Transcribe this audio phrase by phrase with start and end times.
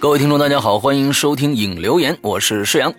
[0.00, 2.92] 各位听众，大家好，欢迎收听影留言，我是施阳。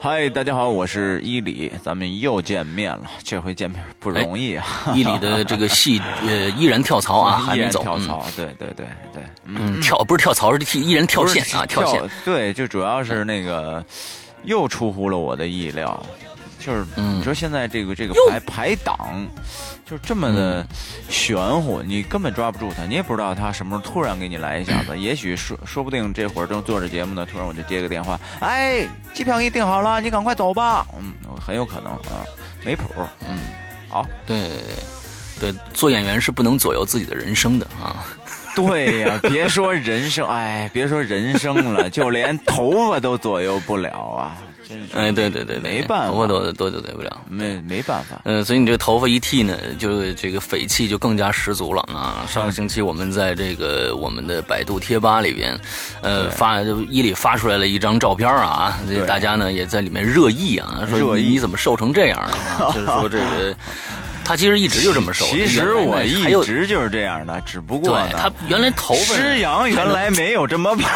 [0.00, 4.66] 嗨，大家好，我是伊里，咱们又见面了，这回见面不容易啊！
[4.94, 7.82] 伊里的这个戏 呃依然跳槽啊，还没走。
[7.82, 12.02] 跳槽，对对对对，嗯，跳不是跳槽，是替依然跳线啊，跳线。
[12.24, 13.84] 对，就主要是那个
[14.44, 16.02] 又出乎了我的意料。
[16.58, 19.24] 就是你说现在这个这个排排档，
[19.88, 20.66] 就这么的
[21.08, 24.94] 玄乎，你根本抓不住他，你也不知道他什么时候突然给你来一下子。
[24.98, 30.84] 也许说说不定这会儿正做着节目呢，突然我就接个电话，哎，机票给你订好了，你赶快走吧。
[30.98, 32.26] 嗯，很有可能啊，
[32.64, 32.84] 没谱。
[33.28, 33.38] 嗯，
[33.88, 34.50] 好，对
[35.38, 38.04] 对，做演员是不能左右自己的人生的啊。
[38.56, 44.36] 对呀，别说人生，哎，别说人生了，就连头发都左右不了啊。
[44.94, 48.20] 哎，对对对，没办法，头发都都都对不了，没没办法。
[48.24, 52.26] 嗯，所以你这头发一剃呢，就这个匪气就更加十足了啊！
[52.28, 55.58] 上个星期我们在这个我们的百度贴吧里边，
[56.02, 62.32] 呃，发伊里发出来了一张照片啊，这大家呢也在里面热议啊，说你怎么瘦成这样了？
[62.66, 63.56] 啊就是说这个。
[64.26, 65.24] 他其实一直就这么瘦。
[65.26, 69.14] 其实我一直就是这样的，只不过他原来头发。
[69.14, 70.90] 师阳原来没有这么胖。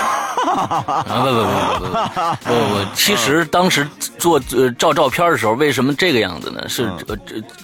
[1.05, 1.45] 不不不
[1.78, 3.87] 不不不不，其实当时
[4.19, 6.69] 做呃照照片的时候，为什么这个样子呢？
[6.69, 7.17] 是呃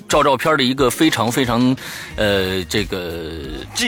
[0.09, 1.77] 照照片的一个非常非常
[2.15, 3.33] 呃这个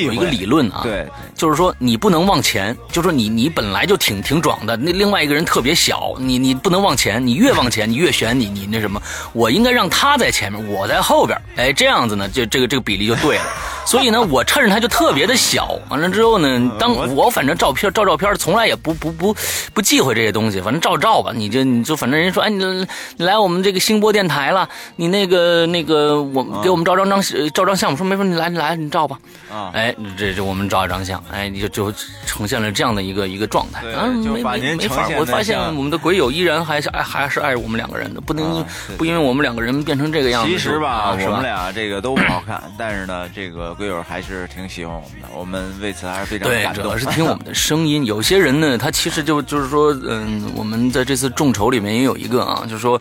[0.02, 0.80] 有一个理论啊。
[0.82, 1.06] 对。
[1.36, 9.00] 就是说你不能往前，就说你你本来就挺挺壮的，那另外一个人特别小，你你不能往前，你越往前你越悬，你你那什么，
[9.32, 11.67] 我应该让他在前面，我在后边，哎。
[11.72, 13.44] 这样子呢，就这个这个比例就对了。
[13.86, 15.78] 所以呢，我趁着它就特别的小。
[15.88, 19.34] 完了之后呢，当我反正照片照照片，从来也不不不
[19.72, 21.32] 不忌讳这些东西，反正照照吧。
[21.34, 22.86] 你就你就反正人说，哎，你
[23.16, 27.22] 来我们这个星播电台了，你那个那个我给我们照张张
[27.54, 27.90] 照张相。
[27.90, 29.18] 我说没问题，你来你来你照吧。
[29.50, 31.90] 啊，哎，这这我们照一张相，哎，你就就
[32.26, 33.82] 呈现了这样的一个一个状态。
[33.96, 38.62] 嗯，没没没法，我发现我们的鬼友依然还是爱还是爱我们两个人的，不能
[38.98, 40.50] 不因为我们两个人变成这个样子。
[40.50, 43.74] 其实吧，我们俩这个都不好看，但是呢，这个。
[43.78, 46.74] 鬼友还是挺喜欢我们的，我们为此还是非常感动。
[46.74, 48.04] 对，主要是 听我们的声音。
[48.04, 53.00] 有些人呢，他其实就就是说，嗯，我们在这次众筹里面也有一个啊，就是说，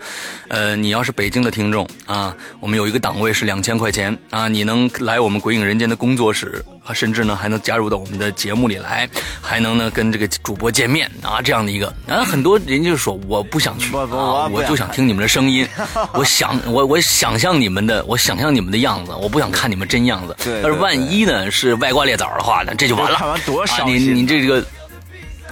[0.49, 6.63] 呃，你要是北京的听众啊，我们有一个档位是两千块钱啊，你能来我们鬼影人间的工作室。
[6.87, 9.09] 他甚至呢还能加入到我们的节目里来，
[9.41, 15.67] 还能呢跟这个主播见面啊，这样的一个啊，很多人就说我不想去啊，我就想听你们的声音，
[16.13, 20.33] 我想我我想象你们的，我想象你们的样子，我不想看你们真样子。
[20.63, 23.17] 但是万一呢是歪瓜裂枣的话呢，这就完了。
[23.19, 24.15] 看完多伤心！
[24.15, 24.63] 你你这个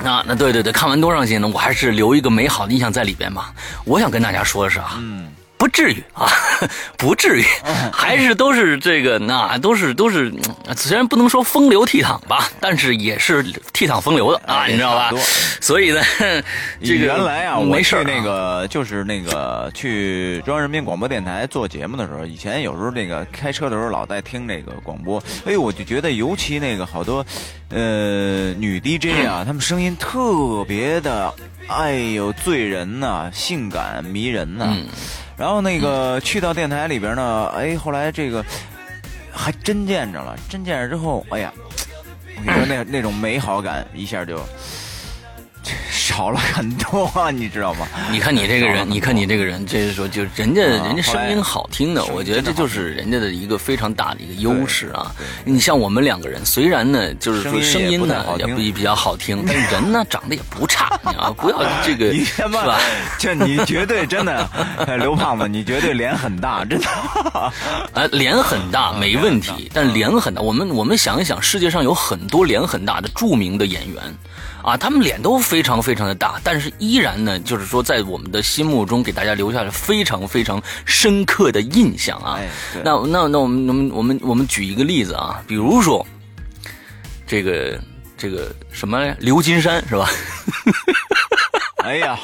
[0.01, 1.49] 那，那对对对，看完多伤心呢？
[1.53, 3.53] 我还是留一个美好的印象在里边吧。
[3.83, 5.01] 我想跟大家说的是啊。
[5.57, 6.27] 不至于 啊，
[6.97, 7.43] 不至于，
[7.91, 10.31] 还是都是这个，那都是都是，
[10.75, 15.11] 虽然不能说风流倜傥吧，但是也是倜傥风流的啊，你知道吧？
[15.61, 16.01] 所以呢，
[16.83, 27.25] 这个原来啊，我去那个就是那个去中央人民广播电台做节目的时候，以前有时候那个开车的时候老在听那个广播，哎呦，我就觉得尤其那个好多
[27.69, 31.33] 呃女 DJ 啊，她们声音特别的，
[31.67, 34.75] 哎呦醉人呐，性感迷人呐。
[35.37, 38.43] 然后那个去到电台里边呢，哎，后来这个
[39.31, 41.53] 还真见着了，真见着之后，哎呀，
[42.37, 44.39] 我跟你说那那种美好感一下就。
[46.05, 47.87] 少了很多，你知道吗？
[48.11, 55.11] 你看你这个人，你看你这个人，这是说，就人家人家声音好听的，我觉得这就是人家的一个非常大的一个优势啊。
[55.43, 62.79] 你像我们两个人，虽然呢，就是说声音呢也不比较好听， 但是人呢长得也不差，你啊，不要这个 是吧？
[63.17, 64.47] 就你绝对真的，
[64.99, 66.87] 刘胖子，你绝对脸很大，真的。
[67.33, 67.51] 啊，
[68.13, 74.01] 脸很大没问题，但脸很大，我们我们想一想，世界上有很多脸很大的著名的演员。
[74.65, 82.39] 啊，他们脸都非常非常的大，但是依然呢，就是说在我们的心目中给大家留下了非常非常深刻的印象啊。
[82.83, 86.05] 那那那我们我们我们我们举一个例子啊，比如说
[87.27, 87.79] 这个
[88.17, 90.09] 这个什么刘金山是吧？
[91.85, 92.17] 哎呀，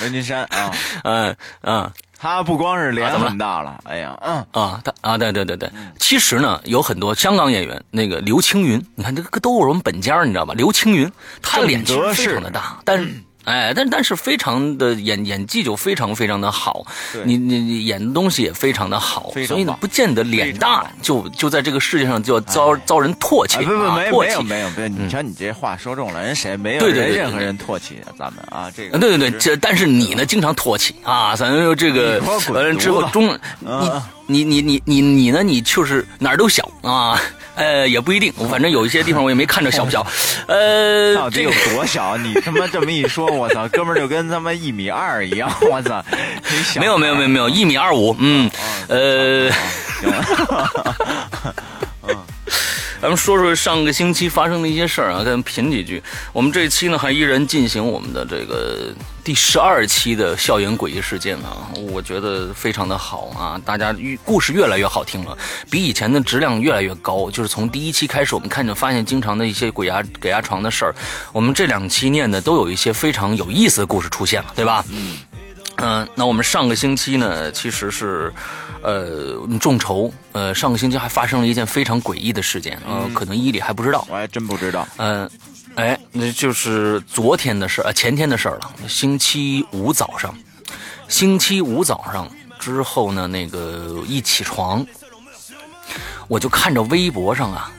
[0.00, 0.72] 刘金山啊，
[1.04, 1.92] 嗯嗯。
[2.18, 4.36] 他不光是脸很大了，哎呀，嗯。
[4.52, 10.54] 啊，他啊，对对对对，其实呢，有很多香港演员，那个刘青云，你看这个都是我们本家，你知道吧？
[10.54, 11.10] 刘青云，
[11.42, 13.12] 他脸其实非常的大，但是
[13.46, 16.84] 哎，但但是非常的演演技就非常非常的好，
[17.24, 24.28] 你你你演的东西也非常的好所以呢不见得脸大就就在这个世界上就要遭遭人唾弃哎，不不啊，没唾弃。
[24.28, 32.20] 没有没有没有，你瞧你这话说中了，人谁没有对对对对任何人唾弃咱们啊，这个对对对，这但是你呢，经常唾弃啊，咱就这个
[32.52, 33.30] 完了之后中，
[33.64, 37.20] 啊你你你你你你呢，你就是哪儿都小啊，
[37.54, 40.06] 呃，也不一定，反正有一些地方我也没看着小不小，
[40.48, 42.16] 呃， 到底有多小？
[42.16, 46.04] 你他妈这么一说，我操，哥们儿就跟他妈一米二一样，我操，
[46.64, 46.80] 小。
[46.80, 48.50] 没有没有没有没有一米二五，嗯，
[48.88, 49.50] 呃。
[50.00, 51.54] 行了，
[53.00, 56.02] 咱们说说上个星期发生的一些事儿啊，咱们品几句。
[56.34, 58.92] 我们这期呢，还依然进行我们的这个
[59.26, 65.36] 第十二期的校园诡异事件啊，我觉得非常的好啊，大家越故事越来越好听了，
[65.68, 67.28] 比以前的质量越来越高。
[67.28, 70.94] 就是从第一期开始，我们看见发现经常的一些鬼压鬼压床的事儿，
[71.32, 74.84] 我们这两期念的都有一些非常有意思的故事出现了，对吧？
[74.90, 75.16] 嗯。
[75.78, 78.32] 嗯、那我们上个星期呢，其实是，
[78.80, 84.88] 呃，众筹，呃，上个星期还发生了一件非常诡异的事件，呃，可能伊里还不知道，我还真不知道。
[84.96, 85.28] 嗯，
[85.76, 88.72] 哎，那就是昨天的事呃，前天的事儿了。
[88.88, 90.34] 星期五早上，
[91.06, 92.28] 星期五早上
[92.58, 94.84] 之后呢，那个一起床，
[96.28, 97.70] 我就看着微博上啊，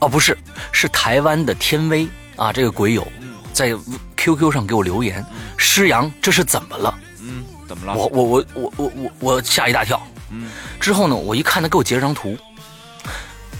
[0.00, 0.36] 哦，不是，
[0.72, 2.06] 是台湾的天威
[2.36, 3.06] 啊，这个鬼友
[3.54, 3.74] 在
[4.14, 5.24] QQ 上给我留言，
[5.56, 6.94] 施阳，这是怎么了？
[7.22, 7.94] 嗯，怎么了？
[7.94, 10.00] 我我我我我我我吓一大跳。
[10.30, 12.36] 嗯，之后呢，我一看他给我截了张图，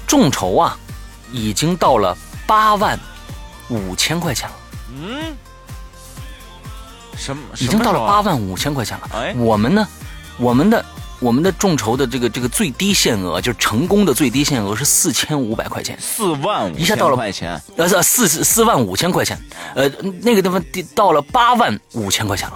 [0.06, 0.76] 众筹啊，
[1.32, 2.14] 已经到了
[2.46, 2.98] 八万
[3.68, 4.54] 五千块钱了，
[4.94, 5.36] 嗯，
[7.16, 7.42] 什么？
[7.58, 8.24] 已经到了八万。
[8.26, 9.10] 万五千块钱了。
[9.14, 9.86] 哎我们呢，
[10.38, 10.84] 我们的
[11.20, 15.98] 我们的众筹的这个这个最低限额，就是成功的最低限额是四千五百块钱。
[16.00, 19.38] 四万五一下到了块钱，呃，是四四万五千块钱，
[19.74, 19.88] 呃，
[20.22, 20.62] 那个地方
[20.94, 22.54] 到了八万五千块钱了。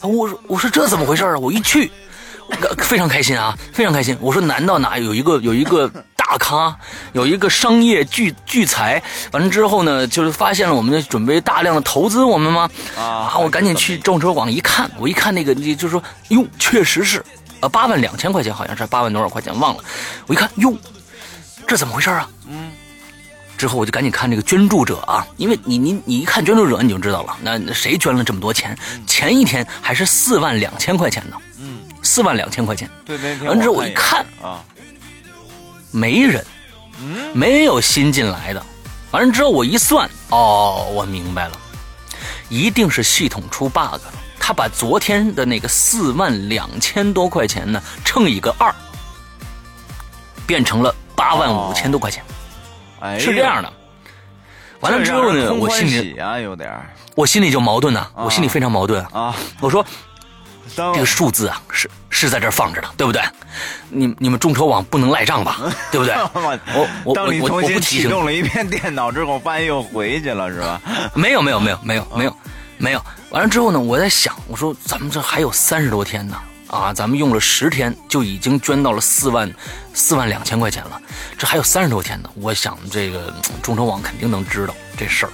[0.00, 1.38] 啊我说我说这怎么回事啊？
[1.38, 1.90] 我一去，呃
[2.78, 4.16] 非常开心啊，非常开心。
[4.20, 6.76] 我说难道哪有一个有一个大咖，
[7.12, 9.02] 有一个商业巨巨财，
[9.32, 12.68] 完了之后呢，就是发现了我们准备大量的投资我们吗？
[12.98, 17.24] 啊我赶紧去众筹网一看，我一看那个，就是说，哟，确实是，
[17.60, 19.84] 呃，八万两千块钱，好像是八万多少块钱，忘了。
[20.26, 20.76] 我一看，哟，
[21.66, 22.28] 这怎么回事啊？
[22.48, 22.72] 嗯。
[23.56, 28.74] 之后我就赶紧看这个捐助者啊，因为你你你一看捐助者你就知道了，那那谁捐了这么多钱？
[29.06, 31.49] 前一天还是四万两千块钱呢，嗯，
[32.02, 34.64] 四万两千块钱，对，那天完之后我一看啊，
[35.90, 36.44] 没人，
[37.00, 38.64] 嗯，没有新进来的。
[39.10, 41.58] 完了之后我一算，哦，我明白了，
[42.48, 44.12] 一定是系统出 bug 了。
[44.38, 48.74] 他把昨天的那个四万两千多块钱呢乘以个二，
[50.46, 52.24] 变成了八万五千多块钱，
[53.00, 53.72] 哎，是这样的。
[54.80, 56.70] 完了之后呢，我心里有点
[57.14, 59.04] 我心里就矛盾呐、我心里非常矛盾。
[59.12, 59.90] 啊，我说当
[60.76, 63.22] 这个数字啊，是是在这儿放着的，对不对？
[63.88, 65.58] 你你们众筹网不能赖账吧，
[65.90, 66.14] 对不对？
[66.14, 70.80] 我我我当你我我重新不提醒启动了一遍电脑之后，发现又回去了，是吧？
[71.14, 72.36] 没有没有没有没有没有
[72.78, 73.04] 没有。
[73.30, 76.36] 完了之后呢，我在想，我说咱们这还有三十多天呢，
[76.68, 79.52] 啊，咱们用了十天就已经捐到了四万
[79.94, 81.00] 四万两千块钱了，
[81.38, 82.30] 这还有三十多天呢。
[82.34, 85.32] 我想这个嗯众筹网肯定能知道这事儿。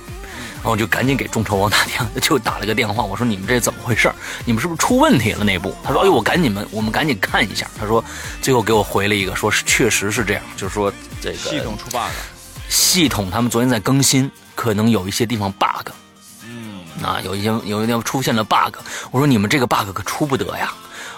[0.66, 4.10] 然后我就赶紧给众筹网打电话， 就打了个电话，我说你们这怎么回事？
[4.44, 5.72] 你们是不是出问题了内部？
[5.84, 7.70] 他说，哎呦，我赶紧们，我们赶紧看一下。
[7.78, 8.04] 他说，
[8.42, 12.10] 最后给我回了一个，说是确实是这样，就是说这个系统出 bug，
[12.68, 15.88] 系统他们昨天在更新，可能有一些地方 bug
[16.44, 18.74] 嗯，啊，有一些有一地方出现了 bug。
[19.12, 20.74] 我说你们这个 bug 可出不得呀。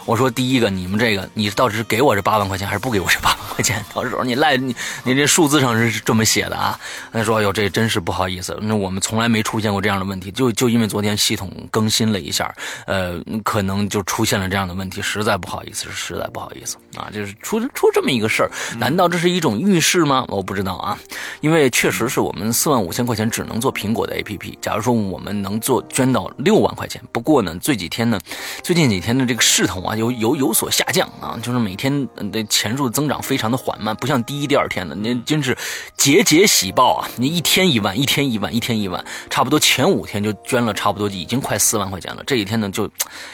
[0.08, 3.84] 我说第一个，你们这个你到底是给我这八万块钱，还是不给我这八万块钱？
[3.92, 4.74] 到时候你赖你
[5.04, 6.80] 你这数字上是这么写的啊。
[7.12, 12.50] 他说：“哎呦，这真是不好意思，那我们从来没出现过这样的问题，就就因为昨天系统更新了一下，
[12.86, 20.24] 呃，可能就出现了这样的问题，实在不好意思，实在不好意思啊，就是出出这么一个事儿，难道这是一种预示吗？
[20.28, 20.98] 我不知道啊，
[21.42, 28.18] 因为确实是我们四万五千块钱只能做苹果的 APP，假如说我们能做捐到六万块钱，不过呢，这几天呢，
[28.62, 35.56] 最近几天的这个势头啊，有有有所下降啊，就是每天呃的钱数增长非常的缓慢，不像第一、第二天的，那真是
[35.96, 37.08] 节节喜报啊！
[37.16, 42.88] 你一天一万，一天一万，一天一万，差不多前五天就捐了差不多已经快四万块钱了，这几天呢就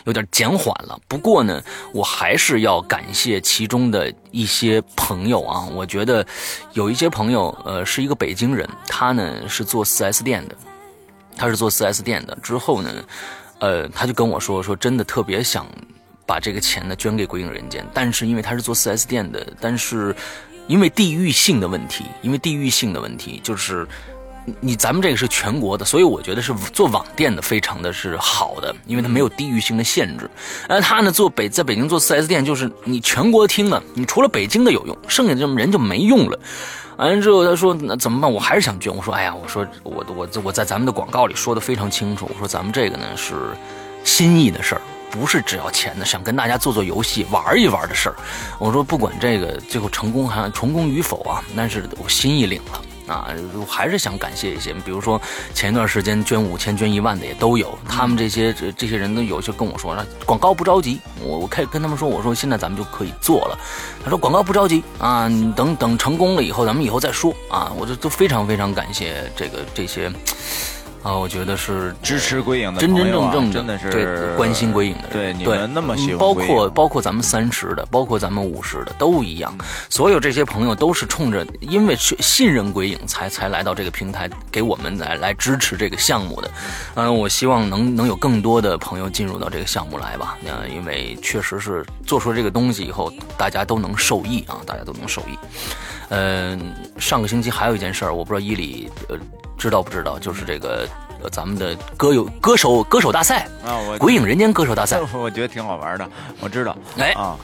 [0.05, 0.99] 有点减缓了。
[1.07, 6.27] 不过呢，我还是要感谢其中的一些朋友啊，我觉得
[6.73, 10.57] 有一些朋友，呃，是一个北京人，他呢是做 4S 店的，
[11.37, 12.91] 他是做 4S 店的，之后呢，
[13.59, 15.67] 呃，他就跟我说说，真的特别想
[16.27, 20.15] 把这个钱呢捐给鬼影人间，但是因为他是做 4S 店的，但是
[20.67, 23.87] 因为地域性的问题，因为地域性的问题，就是
[24.61, 30.29] 你咱们这个是全国的，所以我觉得是做网店的非常的是好的，因为它没有地域性的限制。
[30.69, 36.39] 而，他呢做北在北京做 4S 店，就是你全国听的，你除了北京的有用，剩下的这么人就没用了。
[36.97, 38.33] 完了之后，他说那怎么办？
[38.33, 38.95] 我还是想捐。
[38.95, 43.35] 我说哎呀，我说我我我在咱们的广告里说的非常清楚，我说咱们这个呢是
[44.05, 44.81] 心意的事儿。
[45.15, 48.17] 不是只要钱的，想跟大家做做游戏、玩一玩的事儿。
[48.59, 55.21] 我说不管这个最后成功还成功与否啊，但是我心意领了啊，我还是想感谢一些，比如说
[55.55, 57.79] 前一段时间捐五千、捐一万的也都有。
[57.89, 61.01] 他们这些这这些人都有些跟我说，广告不着急。
[61.23, 63.59] 我我开跟他们说，我说现在咱们就可以做了。
[64.03, 67.71] 他说广告不着急啊，等等成功了以后，咱们以后再说啊。
[67.79, 70.11] 我就都非常非常感谢这个这些。
[71.05, 75.11] 啊，我觉得是支持鬼影的，真真正正真的是关心鬼影的人。
[75.11, 79.55] 对你们那么喜欢，包括包括咱们三十的，包括咱们五十的都一样。
[79.91, 86.51] 所有这些朋友都是冲着因为信任鬼影才才来到这个平台，给我们来来支持这个项目的。
[86.95, 90.39] 嗯，我希望能能有更多的朋友进入到这个项目来吧。
[90.47, 95.39] 嗯，因为确实是做出这个东西以后，大家都能受益啊，大家都能受益。
[96.09, 99.19] 嗯，上个星期还有一件事儿，我不知道伊里呃。
[99.65, 100.19] 知道不知道？
[100.19, 100.87] 就是这个，
[101.33, 106.07] 咱们的歌友歌手歌手大赛啊，我鬼影人间歌手大赛， 我觉得挺好玩的。
[106.41, 107.35] 我知道，哎啊，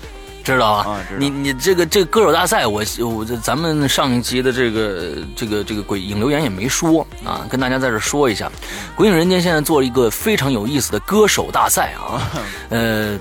[0.45, 8.53] 知道啊，你你这个这个歌手大赛，我我这咱们上一集的这个这个这个鬼影留言也没说啊，跟大家在这说一下，
[8.95, 12.21] 鬼影人间现在做了一个非常有意思的歌手大赛啊，
[12.69, 13.19] 呃，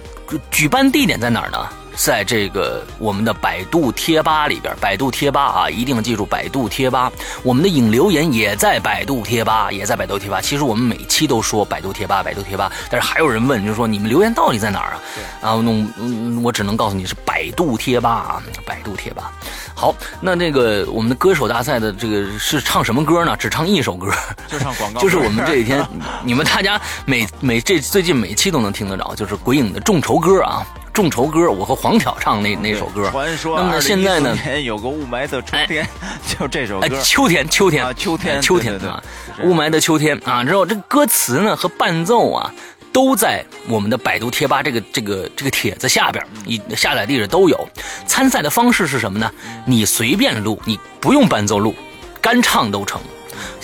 [0.51, 1.58] 举办地点在哪儿呢？
[2.01, 7.12] 在这个我们的百度贴吧里边，百度贴吧啊，一定要记住百度贴吧。
[7.44, 10.39] 我们的影留言也在百度贴吧，也在百度贴吧。
[10.39, 14.94] 其实我们每期都说百度贴吧，百度贴吧，但是还有人问，就是说你们留言到底在哪儿
[15.41, 15.51] 啊？
[15.51, 19.34] 啊，那我只能告诉你是百度贴吧啊，百度贴吧。
[19.75, 23.36] 好，那这个我们的歌手大赛的这个是唱什么歌呢？
[23.36, 24.10] 只唱一首歌，
[24.48, 25.86] 就唱广告，就是我们这几天，
[26.24, 30.65] 你们大家每每这最近每期都能听得着，就是鬼影的众筹歌啊。
[31.00, 33.10] 众筹歌，我和黄挑唱那那首歌。
[33.10, 33.58] 传说。
[33.58, 34.38] 那么现在呢？
[34.65, 35.88] 有个雾霾的春天，
[36.27, 36.89] 就这首歌。
[37.01, 39.01] 秋天，秋天，秋天，秋天啊！
[39.44, 40.44] 雾霾的秋天啊！
[40.44, 42.53] 之后这歌词呢和伴奏啊，
[42.91, 47.70] 都在我们的百度贴吧这个这个这个帖子下边，你下载地址都有。
[48.06, 49.32] 参赛的方式是什么呢？
[49.65, 51.74] 你随便录，你不用伴奏录，
[52.20, 53.00] 干唱都成。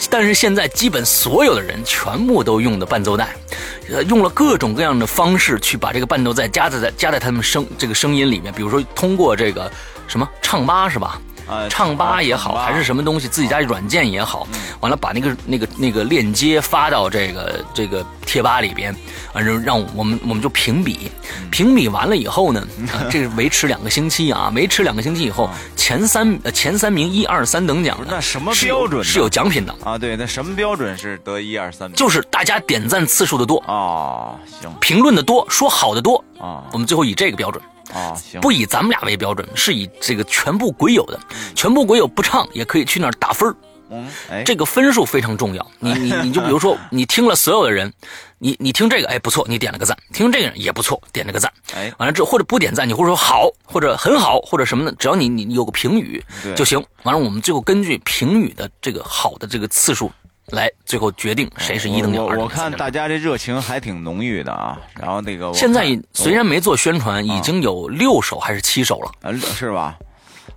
[0.10, 3.36] 但是现在基本所有的人全部都用的伴奏带，
[3.89, 9.72] 呃，用了各种各样的方式去把这个伴奏带加在在加在他们声这个声音里面，比如说通过这个
[10.08, 11.20] 什么唱吧是吧？
[11.70, 14.48] 唱吧也好，还是什么东西，自己家软件也好，
[14.80, 18.96] 完了把那个那个那个链接发到这个这个贴吧里边，
[19.34, 21.12] 完了让我们我们就评比，
[21.52, 22.66] 评比完了以后呢，
[23.10, 29.75] 这是维持两个星期啊， 维持两个星期以后，前三呃前三名一二三等奖，那什么标准是有奖品的。
[29.84, 29.98] 啊？
[29.98, 31.96] 对，那什么标准是得一二三名？
[31.96, 33.58] 就是大家点赞次数的多。
[33.68, 37.62] 啊，行，评论的多，说好的多啊，我们最后以这个标准。
[37.94, 41.20] 啊，行，不以咱们俩为标准，是以这个全部鬼友的，
[41.56, 43.56] 全部鬼友不唱也可以去那儿打分
[43.92, 44.10] 嗯，
[44.44, 45.65] 这个分数非常重要。
[45.80, 47.94] 你你你就比如说， 你听了所有的人，
[48.39, 51.54] 你你听这个，哎不错，你点了个赞；听这个也不错，点了个赞。
[51.75, 56.24] 哎，完了之后或者不点赞，你或者说好，或者很好，或者什么的，只要你你有个评语
[56.56, 56.84] 就行。
[57.04, 60.12] 完了，我们最后根据评语的这个好的这个次数。
[60.52, 62.24] 来，最后决定谁是一等奖。
[62.24, 64.80] 我我看大家这热情还挺浓郁的啊。
[65.00, 69.98] 然后那个现在虽然没做宣传，已经有六首还是七首了，是吧？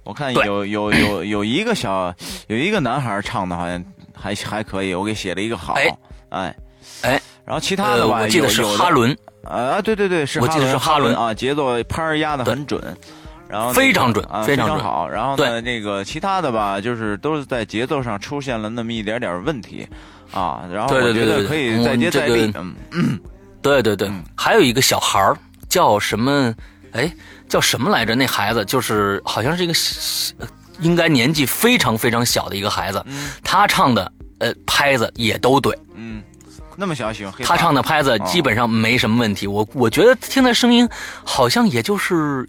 [0.04, 2.14] 我看有有有有一个小
[2.47, 3.83] 有一个男孩唱的好像
[4.14, 5.75] 还还可以，我给写了一个好。
[5.75, 5.97] 哎
[6.30, 6.57] 哎
[7.02, 12.83] 哎，然后其他的吧，我记得是哈伦啊，对对对，是我记得是哈伦啊，节奏拍压的很准。
[13.48, 15.08] 然后非常准，非常好。
[15.08, 19.88] 然后呢，那个其他的吧，就是都是在节奏上出现了那么一点点问题，
[20.32, 20.64] 啊。
[20.70, 22.52] 然后我觉得可以再接再厉。
[22.92, 23.18] 嗯，
[23.62, 25.34] 对对对，还有一个小孩儿
[25.66, 26.54] 叫什么？
[26.92, 27.10] 哎，
[27.48, 28.14] 叫什么来着？
[28.14, 29.72] 那孩子就是好像是一个
[30.80, 33.02] 应该年纪非常非常小的一个孩子，
[33.42, 35.74] 他唱的呃拍子也都对。
[35.94, 36.22] 嗯，
[36.76, 39.46] 那么小喜欢黑他唱的拍子基本上没什么问题。
[39.46, 40.86] 我我觉得听他声音
[41.24, 42.46] 好像也就是。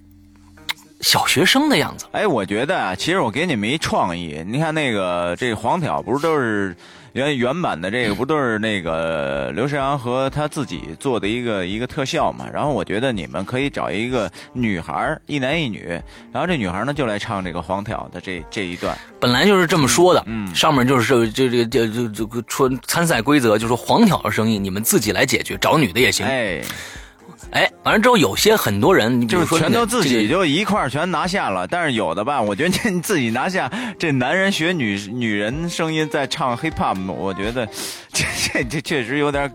[1.02, 6.76] 小学生的样子，哎，我觉得啊，其实我给你们一创意，你看那个这个黄挑不是都是
[7.14, 12.46] 原原版的这个不都是那个刘世阳和他自己做的一个一个特效嘛？
[12.54, 15.88] 然后我觉得你们可以找一个女孩，一男一女，
[16.34, 18.98] 然后这女孩呢就来唱这个黄挑的这这一段。
[19.20, 26.26] 本来就是这么说的，嗯，上面就是这这这这这个说参赛规则，就说黄挑的声音你们自己来解决，找女的也行。
[26.26, 26.62] 哎。
[27.52, 37.68] 哎，完了之后有些很多人，你比就如说那个全都自己就一块儿全拿下了，但是有的吧，我觉得这你自己拿下，这男人学女女人声音在唱 hip hop，我觉得
[38.14, 39.52] 这 这这确实有点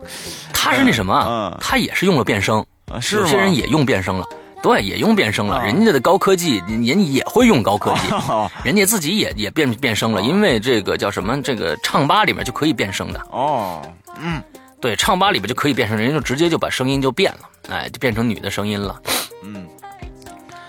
[0.53, 4.27] 他是那什么他也是用了变声，啊，是有些人也用变声了，
[4.63, 5.59] 对，也用变声了。
[5.59, 5.65] 啊。
[5.65, 8.51] 人家的高科技，人家也会用高科技， 哦。
[8.65, 11.41] 人家自己也也变变声了，因为这个叫什么？
[11.43, 13.81] 这个唱吧里面就可以变声的，哦，
[14.21, 14.43] 嗯
[14.85, 19.01] 对，唱吧里边就可以变成，人家就直接就把声音就变了，哎，就变成女的声音了。
[19.43, 19.67] 嗯，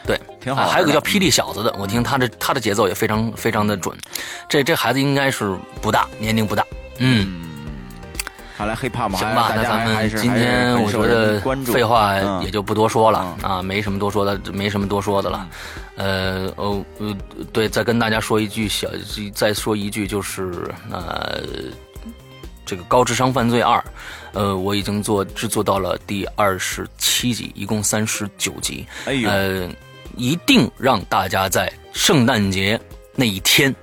[0.07, 3.93] 对，挺好还有个叫霹雳小子的，我听他的他的节奏也非常非常的准。
[4.47, 6.65] 这这孩子应该是不大，年龄不大。
[6.99, 7.43] 嗯，
[8.57, 15.45] 看来 hip hop 行吧，那咱们今天我觉得废话嗯也就不多说了、啊，没什么多说的，没什么多说的了。
[15.51, 15.59] 嗯
[15.97, 17.15] 呃哦呃，
[17.53, 18.89] 对，再跟大家说一句小，
[19.33, 20.51] 再说一句就是
[20.91, 21.41] 呃，
[22.65, 23.77] 这个《高智商犯罪二》，
[24.33, 28.85] 呃，我已经做制作到了第二十七集，一共三十九集。
[29.05, 29.69] 哎呦，呃，
[30.17, 32.79] 一定让大家在圣诞节
[33.15, 33.73] 那一天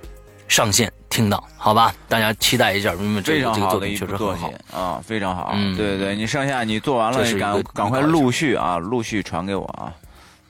[0.49, 1.95] 上线听到，好吧？
[2.09, 4.53] 大家期待一下，因为这个这个作品确实很好。
[4.73, 5.53] 啊，非常好。
[5.55, 9.93] 嗯对对，你剩下你做完了，赶赶快陆续啊，陆续传给我啊。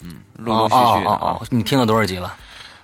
[0.03, 2.35] 嗯，陆陆续续的啊哦哦。，你听到多少集了？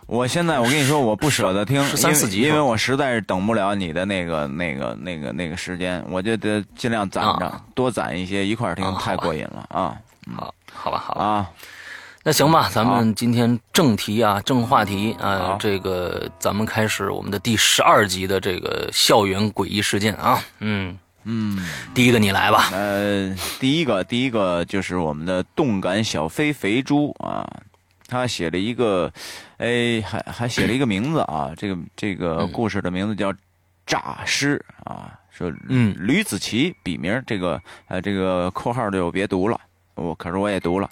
[0.08, 9.94] 我现在我跟你说，我不舍得听，三四集因为我实在是等不了你的那个那个那个那个时间，我就得尽量攒着啊，多攒一些一块儿听啊，太过瘾了啊。
[10.34, 11.22] 好，好吧，好吧。
[11.22, 11.50] 啊！
[12.24, 20.42] 那行吧，咱们今天正题啊，正话题啊好，这个咱们开始我们的第十二集的这个校园诡异事件啊。
[20.60, 22.70] 嗯，嗯，第一个你来吧。
[22.72, 27.46] 呃，第一个第一个就是我们的动感小飞肥猪啊，
[28.08, 29.12] 他写了一个，
[29.58, 33.32] 哎，还还写了一个名字啊，这个这个嗯故事的名字叫
[33.86, 34.60] 《诈尸》
[34.90, 39.60] 啊，说嗯吕子奇笔名，这个呃这个括号就别读了，
[39.94, 40.90] 我可是我也读了。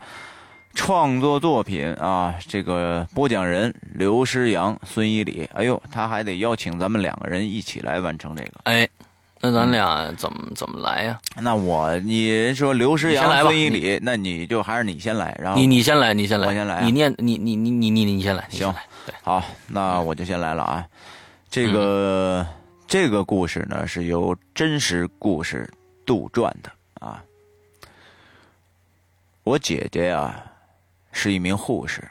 [0.75, 8.53] 创作作品啊，这个播讲人刘诗阳、孙一礼，哎呦，他还得邀请咱们两个人一起来完成这个。
[8.65, 8.87] 哎，
[9.47, 11.21] 那咱俩怎么怎么来呀？
[11.41, 18.75] 那我你说刘诗阳、来一礼，那你就还是你先来，然后你你先来，你先来，我先来啊你念你你你你你你先来，你先行
[19.23, 20.85] 好，那我就先来了啊。
[21.49, 22.45] 这个、
[22.89, 25.73] 这个故事呢是由真实故事
[26.05, 27.23] 杜撰的啊。
[29.45, 30.43] 我姐姐呀
[31.13, 32.03] 是一名护士，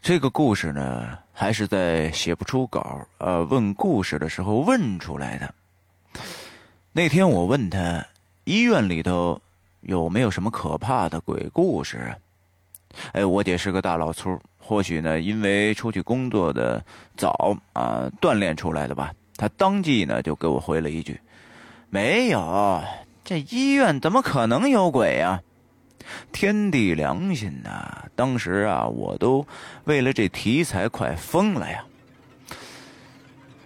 [0.00, 5.54] 这个故事呢还是在写不出稿呃问故事的时候问出来的。
[6.92, 8.04] 那天我问他，
[8.42, 9.40] 医院里头
[9.82, 12.12] 有没有什么可怕的鬼故事？
[13.12, 16.84] 哎，我姐是个大老粗，或许呢，因为出去工作的
[17.16, 19.14] 早啊，锻炼出来的吧。
[19.36, 21.20] 她当即呢就给我回了一句
[21.90, 22.82] ：“没有，
[23.22, 25.40] 这医院怎么可能有鬼呀、
[26.32, 29.46] 天地良心呐、当时啊，我都
[29.84, 31.84] 为了这题材快疯了呀。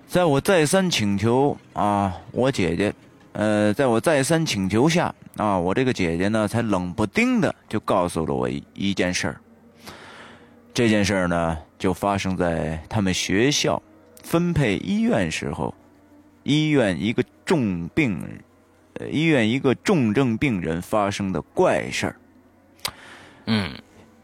[0.06, 2.94] 在我再三请求啊，我姐姐，
[3.35, 9.40] 呃，在我再三请求下啊，我这个姐姐呢，才冷不丁的就告诉了我一一件事儿。
[10.73, 13.83] 这件事儿呢，就发生在他们学校
[14.23, 15.75] 分配医院时候，
[16.44, 18.16] 医院一个重病，
[19.01, 22.16] 呃，医院一个重症病人发生的怪事儿。
[23.47, 23.73] 嗯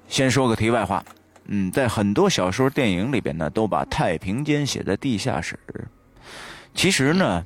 [0.06, 1.04] 先说个题外话，
[1.46, 5.58] 嗯，在很多小说、电影里边呢，都把太平间写在地下室。
[6.74, 7.44] 其实呢，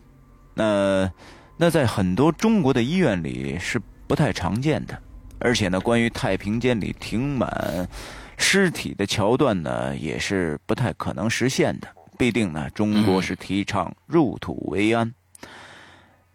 [0.57, 1.13] 呃，
[1.57, 5.01] 那在很多中国的医院里是不太常见的，
[5.39, 7.89] 而且呢，关于太平间里停满
[8.37, 11.89] 尸体的桥段呢，也是不太可能实现的。
[12.19, 15.13] 必定呢，中国是提倡入土为安。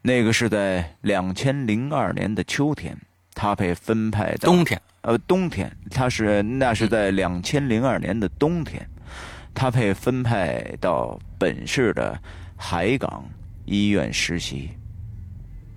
[0.02, 2.98] 那个是在两千零二年的秋天，
[3.34, 8.86] 他被分派到冬天，呃，冬天，他是那是在两千零二年的冬天，
[9.54, 12.18] 他被分派到本市的
[12.56, 13.24] 海港
[13.66, 14.70] 医院实习。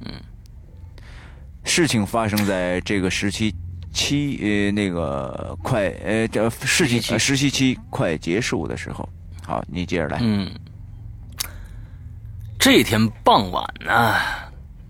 [0.05, 0.13] 嗯，
[1.65, 3.55] 事情发生在这个时期
[3.93, 9.09] 期呃那个快呃这实习期呃实习期快结束的时候。
[9.45, 10.19] 好，你接着来。
[10.23, 10.51] 嗯，
[12.59, 14.15] 这天傍晚呢，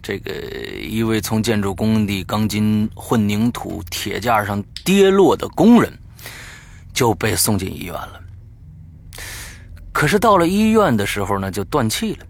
[0.03, 0.33] 这个
[0.79, 5.91] 一位从建筑工地钢筋混凝土铁架上跌落的工人
[6.93, 8.21] 就被送进医院了。
[9.91, 12.27] 可是到了医院的时候呢，就断气了。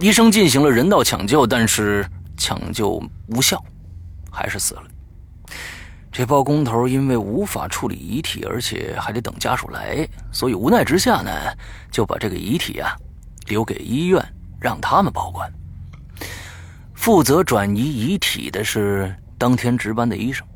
[0.00, 2.06] 医生进行了人道抢救，但是
[2.36, 3.62] 抢救无效，
[4.30, 4.82] 还是死了。
[6.12, 11.30] 这包工头因为无法处理遗体，而且还得等家属来，所以无奈之下呢，
[11.90, 12.96] 就把这个遗体啊
[13.46, 14.24] 留给医院，
[14.60, 15.52] 让他们保管。
[16.94, 20.46] 负责转移遗体的是当天值班的医生，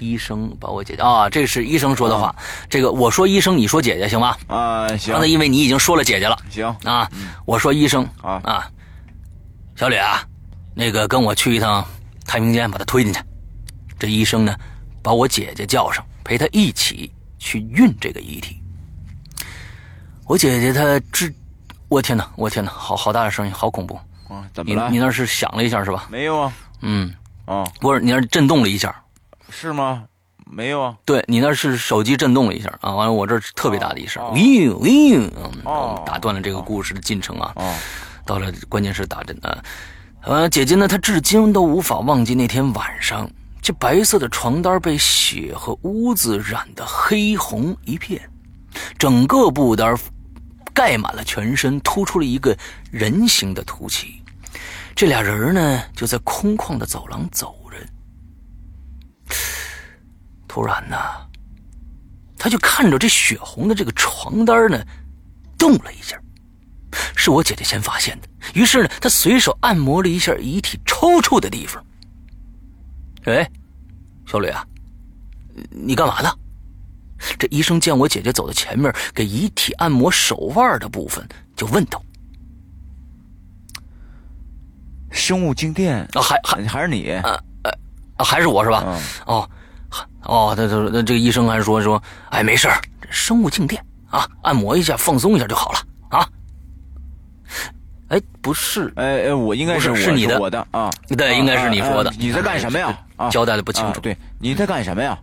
[0.00, 2.34] 医生把我姐姐啊，这是医生说的话。
[2.68, 4.36] 这个我说医生，你说姐姐行吗？
[4.46, 5.12] 啊，行。
[5.12, 7.10] 刚才因为你已经说了姐姐了，行啊，
[7.44, 8.70] 我说医生啊啊，
[9.76, 10.22] 小吕啊，
[10.74, 11.84] 那个跟我去一趟
[12.26, 13.20] 太平间，把他推进去。
[13.98, 14.56] 这医生呢，
[15.02, 18.60] 把我姐姐叫上，陪她一起去运这个遗体。
[20.26, 21.32] 我姐姐她治，
[21.88, 24.44] 我天哪，我天哪，好好大的声音，好恐怖啊！
[24.54, 24.88] 怎么了？
[24.88, 26.06] 你你那是响了一下是吧？
[26.10, 26.52] 没有啊。
[26.82, 27.12] 嗯。
[27.46, 28.99] 哦，不是，你那震动了一下，
[29.50, 30.04] 是吗？
[30.52, 30.96] 没有啊。
[31.04, 35.52] 对你那是手机震动了一下啊，完了我这特别大的一声，喂喂，嗯，
[36.04, 37.52] 打断了这个故事的进程啊。
[37.54, 37.72] 哦，
[38.26, 39.62] 到了关键是打针啊，
[40.22, 43.30] 呃，姐姐呢，她至今都无法忘记那天晚上，
[43.62, 48.20] 这白色的床单被血和污渍染得黑红一片，
[48.98, 49.96] 整个布单
[50.74, 52.56] 盖满了全身，突出了一个
[52.90, 54.20] 人形的凸起。
[54.96, 57.59] 这俩人呢，就在空旷的走廊走着。
[60.48, 60.96] 突然呢，
[62.36, 64.82] 他就看着这血红的这个床单呢，
[65.58, 66.20] 动了一下。
[67.14, 71.84] 是我姐姐先发现的，于是呢，他随手按摩了一下遗体抽搐的地方。
[73.24, 73.48] 哎，
[74.26, 74.66] 小吕啊，
[75.70, 76.32] 你干嘛呢？
[77.38, 82.02] 这医生见我姐姐走到前面给遗体按摩手腕的部分，就问道。
[85.10, 87.10] 生物静电啊，还还还是你？
[87.10, 87.38] 呃
[88.20, 88.84] 呃，还是我是吧？
[89.24, 89.48] 哦，
[90.24, 92.68] 哦，他他那这个医生还说说，哎，没事
[93.08, 95.78] 生物静电啊，按摩一下，放松一下就好了
[96.10, 96.28] 啊。
[98.08, 102.12] 哎，不是，哎哎，我应该是是你的，我的啊， 对，应该是你说的。
[102.18, 102.96] 你在干什么呀？
[103.32, 104.00] 交代的不清楚。
[104.00, 105.18] 对，你在干什么呀？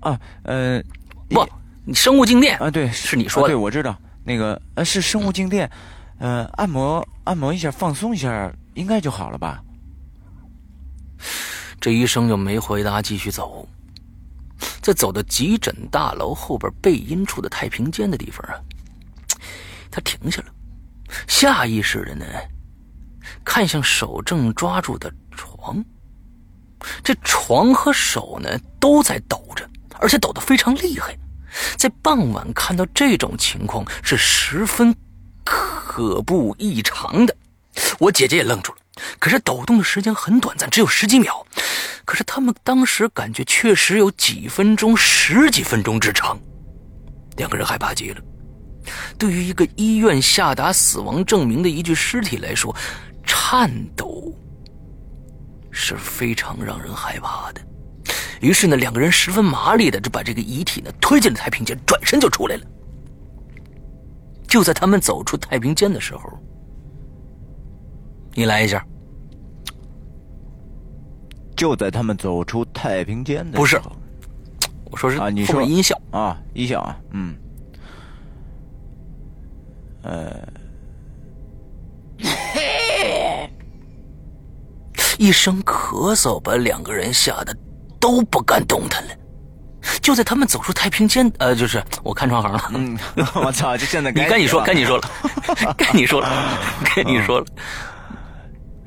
[0.00, 0.82] 啊，呃，
[1.30, 1.48] 不，
[1.94, 3.48] 生物静电啊，对，是你说的。
[3.48, 5.70] 对，我知道那个呃是生物静电。
[6.18, 9.62] 呃，按摩按摩一下，放松一下，应该就好了吧？
[11.82, 13.68] 这医生就没回答，继续走。
[14.80, 18.54] 在走到急诊大楼后边背阴处的太平间的地方啊，
[19.90, 20.46] 他停下了，
[21.26, 22.24] 下意识的呢，
[23.44, 25.84] 看向手正抓住的床。
[27.02, 29.68] 这床和手呢都在抖着，
[29.98, 31.18] 而且抖得非常厉害。
[31.76, 34.94] 在傍晚看到这种情况是十分。
[35.44, 37.36] 可怖异常的，
[37.98, 38.78] 我姐姐也愣住了。
[39.18, 41.46] 可是抖动的时间很短暂，只有十几秒。
[42.04, 46.38] 可是他们当时感觉确实有几分钟、十几分钟之长。
[47.36, 48.20] 两个人害怕极了。
[49.16, 52.74] 对于一个医院下达死亡证明的一具尸体来说，
[53.24, 54.34] 颤抖
[55.70, 57.60] 是非常让人害怕的。
[58.40, 62.62] 于是呢，两个人十分麻利的就把这个遗体呢推进了太平间，转身就出来了。
[64.48, 66.28] 就在他们走出太平间的时候，
[68.34, 68.84] 你来一下。
[71.56, 73.80] 就在他们走出太平间的不是，
[74.90, 77.36] 我说是啊，你说音效啊，音效啊，嗯，
[80.02, 80.48] 呃，
[85.18, 87.56] 一声咳嗽把两个人吓得
[88.00, 89.10] 都不敢动弹了。
[90.00, 92.70] 就在他们走出太平间，呃，就是我看窗行了。
[92.74, 92.98] 嗯，
[93.34, 93.76] 我操！
[93.76, 95.08] 就现在， 你该你说，该你说了，
[95.78, 97.46] 该你说了，该你说了。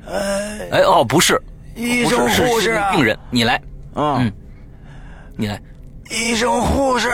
[0.08, 1.40] 哎，哦，不是，
[1.74, 3.60] 医生护士，病人，你来，
[3.94, 4.32] 嗯，
[5.36, 5.60] 你来，
[6.10, 7.10] 医生护士，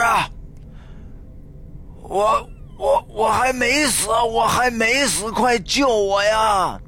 [2.01, 6.79] 我我我还没死，我还没死，快救我呀！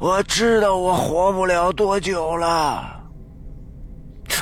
[0.00, 2.96] 我知道我活不了多久了。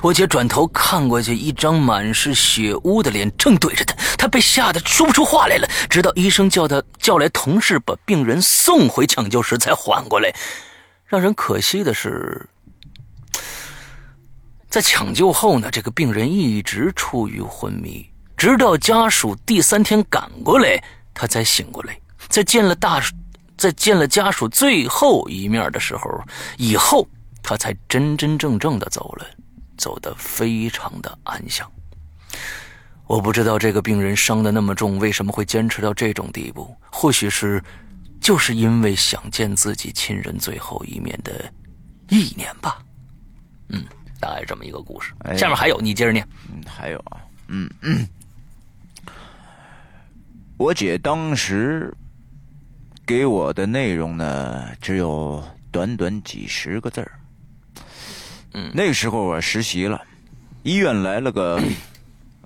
[0.02, 3.94] 我姐转头看过去，一张满是血污的脸正对着她，
[4.26, 5.68] 被吓得说不出话来了。
[5.88, 10.34] 直到医生叫他叫来同事把病人送回抢救室，才缓过来。
[11.06, 12.48] 让人可惜的是，
[14.68, 20.82] 在抢救后呢，这个病人一直处于昏迷，直到家属第三天赶过来，
[21.14, 21.98] 他才醒过来。
[22.28, 23.00] 在见了大，
[23.56, 26.22] 在见了家属最后一面的时候，
[26.58, 27.06] 以后
[27.42, 29.26] 他才真真正正的走了。
[29.78, 31.70] 走得非常的安详。
[33.06, 36.76] 我不知道这个病人伤的那么重，为什么会坚持到这种地步？
[36.90, 37.62] 或许是，
[38.20, 41.52] 就是因为想见自己亲人最后一面的
[42.08, 42.82] 意念吧。
[43.68, 43.84] 嗯，
[44.18, 45.12] 大概这么一个故事。
[45.36, 46.26] 下面还有，你接着念。
[46.48, 48.06] 嗯，还有啊，嗯嗯，
[50.56, 51.94] 我姐当时
[53.06, 57.12] 给我的内容呢，只有短短几十个字儿。
[58.52, 60.02] 嗯那时候我实习了，
[60.62, 61.62] 医院来了个，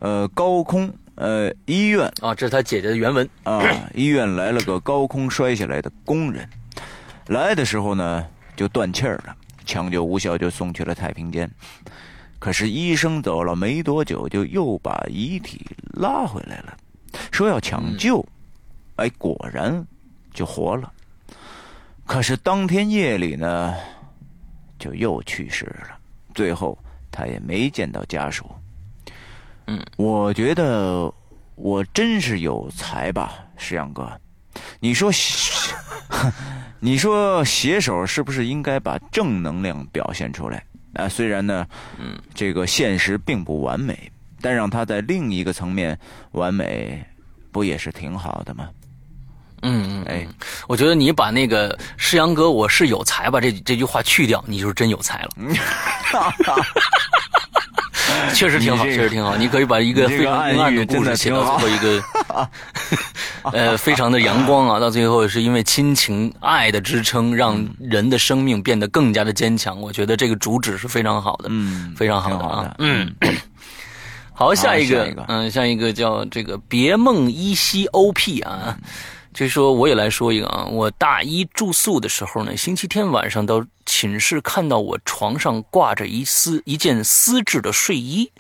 [0.01, 3.63] 呃，高空，呃，医院啊，这是他姐姐的原文啊，
[3.95, 6.49] 医院来了个高空摔下来的工人，
[7.29, 11.51] 来的时候呢就断气儿了，抢救无效就送去了太平间，
[12.39, 16.77] 可是医生走了没多久，就又把遗体拉回来了，
[17.31, 18.25] 说要抢救。
[18.97, 19.87] 哎，果然
[20.35, 20.93] 就活了。
[22.07, 23.75] 可是当天夜里呢，
[24.79, 25.97] 就又去世了。
[26.35, 26.77] 最后
[27.11, 28.45] 他也没见到家属。
[29.71, 31.09] 嗯，我觉得
[31.55, 34.11] 我真是有才吧，石阳哥。
[34.81, 35.13] 你说，
[36.81, 40.61] 你说写手是不是应该把正能量表现出来？
[40.95, 41.65] 啊，虽然呢，
[42.01, 45.97] 嗯，这个现实并不完美，但让他在另一个层面
[46.33, 47.01] 完美，
[47.53, 48.69] 不也是挺好的吗？
[49.63, 50.27] 嗯嗯，哎，
[50.67, 55.31] 我觉得你把那个世阳哥我是有才吧这这句话去掉，你就是真有才了。
[58.35, 59.37] 确实挺好，确实挺好。
[59.37, 62.03] 你可以把一个非常阴暗的故事写到最后一个，
[63.53, 69.81] 呃，非常的阳光啊，到最后是因为亲情爱的支撑，让人的生命变得更加的坚强。
[69.81, 73.15] 我觉得这个主旨是非常好的，嗯，非常好的啊，嗯。
[74.33, 78.79] 好，下一个，嗯，下一个叫这个别梦依稀 OP 啊。
[79.41, 88.31] 就说我也来说一个啊，我大一住宿的时候呢，星期天晚上到寝室看到我床上挂着一丝一件丝质的睡衣，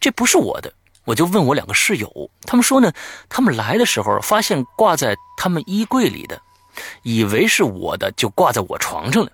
[0.00, 0.72] 这不是我的，
[1.04, 2.90] 我就问我两个室友，他们说呢，
[3.28, 6.40] 他们来的时候发现挂在他们衣柜里的，
[7.02, 9.30] 以为是我的，就挂在我床上了。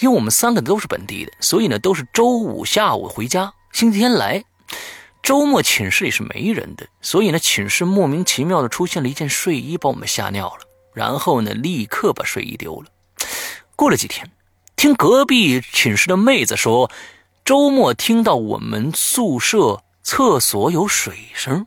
[0.00, 4.42] 因为我们三个都是本地的，所以呢都是周五下午回家，星期天来。
[5.26, 10.60] 周末寝室里是没人的，所以呢，寝室莫名其妙的出现了一件睡衣，把我们吓尿了。
[10.94, 12.86] 然后呢，立刻把睡衣丢了。
[13.74, 14.30] 过了几天，
[14.76, 16.88] 听隔壁寝室的妹子说，
[17.44, 21.66] 周末听到我们宿舍厕所有水声，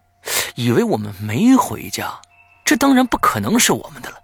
[0.56, 2.18] 以为我们没回家。
[2.64, 4.16] 这当然不可能是我们的了。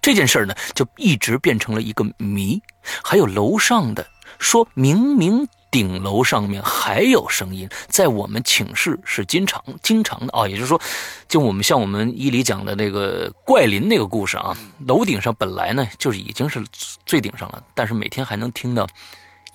[0.00, 2.62] 这件事呢，就一直变成了一个谜。
[3.02, 4.06] 还有楼上的
[4.38, 5.48] 说明明。
[5.74, 10.80] 顶楼上面还有声音，在我们寝室是经常经常的啊，也就是说，
[11.26, 14.56] 就我们像我们伊犁讲的那个怪林那个故事啊，
[14.86, 16.62] 楼顶上本来呢就是已经是
[17.04, 18.86] 最顶上了，但是每天还能听到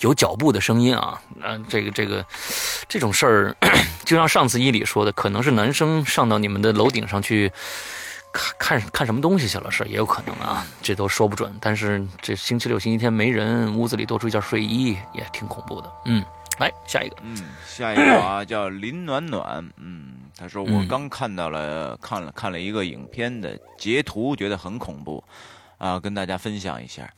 [0.02, 2.26] 有脚步的声音啊，嗯，这个这个
[2.90, 3.56] 这种事儿，
[4.04, 7.50] 就像上次伊犁说的，可能是男生上到你们的楼顶上去。
[8.32, 11.54] 看看看什么东西去了是也有可能啊，这都说不准。
[11.60, 15.92] 但是这星期六、星期天没人，屋子里多出一件睡衣，也挺恐怖的。
[16.06, 16.24] 嗯，
[16.60, 17.16] 来下一个。
[17.24, 17.38] 嗯，
[17.68, 19.68] 下一个啊，叫林暖暖。
[19.78, 25.24] 嗯，他说我刚看到了，看了看了一个影片的截图，觉得很恐怖。
[25.80, 27.12] 啊，跟大家分享一下，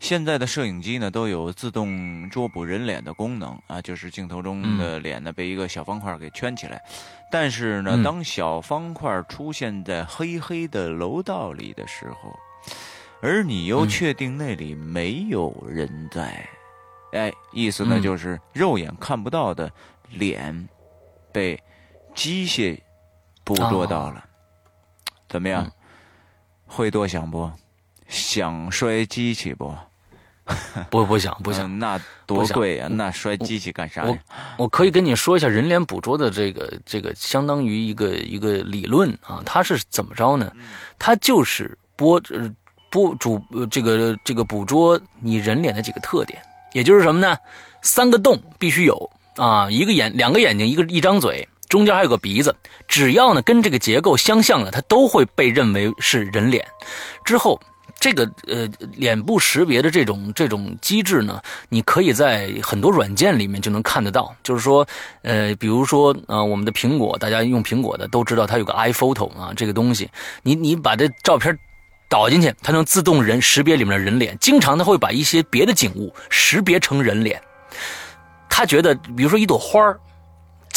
[0.00, 6.82] 现在的摄影机呢都有自动捉捕人脸的功能啊，就是镜头中的脸呢被一个小方块给圈起来。
[7.30, 12.36] 但是呢，当小方块出现在黑黑的楼道里的时候，
[13.22, 16.48] 而你又确定那里没有人在，
[17.12, 19.70] 哎，意思呢就是肉眼看不到的
[20.10, 20.68] 脸
[21.30, 21.56] 被
[22.16, 22.76] 机械
[23.44, 24.24] 捕捉到了，
[25.28, 25.70] 怎么样？
[26.66, 27.48] 会多想不？
[28.08, 29.72] 想摔机器不？
[30.88, 32.88] 不不想不想，那多贵呀！
[32.90, 34.08] 那摔机器干啥呀？
[34.56, 39.42] 我我可以跟你说一下人脸捕捉的这个这个，相当于一个一个理论啊。
[39.44, 40.50] 它是怎么着呢？
[40.98, 42.18] 它就是播
[42.88, 43.38] 播主
[43.70, 46.40] 这个这个捕捉你人脸的几个特点，
[46.72, 47.36] 也就是什么呢？
[47.82, 52.56] 三个洞必须有啊，一个眼两个眼睛，一个一张嘴，中间还有个鼻子。
[52.86, 56.66] 只要呢跟这个结构相像的，它都会被认为是人脸。
[57.22, 57.60] 之后。
[58.00, 64.32] 这个呃，脸部识别的这种这种机制呢，你可以在很多软件里面就能看得到。
[64.42, 64.86] 就是说，
[65.22, 70.08] 呃，比如说啊，我们的苹果，大家用苹果的都知道它有个 iPhoto 啊，这个东西，
[70.42, 71.58] 你你把这照片
[72.08, 74.38] 导进去，它能自动人识别里面的人脸。
[74.40, 77.42] 经常它会把一些别的景物识别成人脸。
[78.48, 79.94] 他觉得，比如说一朵花。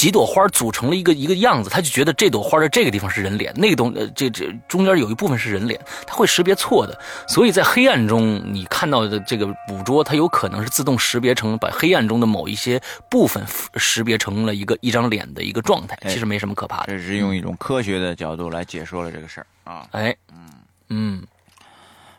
[0.02, 7.00] 几朵花组成了一个一个样子，他就觉得这朵花的这个地方是人脸，那个东呃这这中间有一部分是人脸，他会识别错的。
[7.28, 16.86] 所以在黑暗中你看到的这个捕捉，它有可能是自动识别成把黑暗中的某一些部分识别成了一个一张脸的一个状态，其实没什么可怕的。
[16.88, 19.88] 这是用一种科学的角度来解说了这个事儿啊。
[19.92, 20.50] 哎，嗯
[20.90, 21.24] 嗯，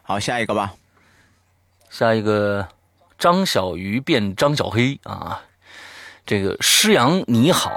[0.03, 0.73] 好，下一个吧。
[1.91, 2.69] 下一个，
[3.19, 5.43] 张小鱼变张小黑啊。
[6.33, 7.73] 这个施阳你好，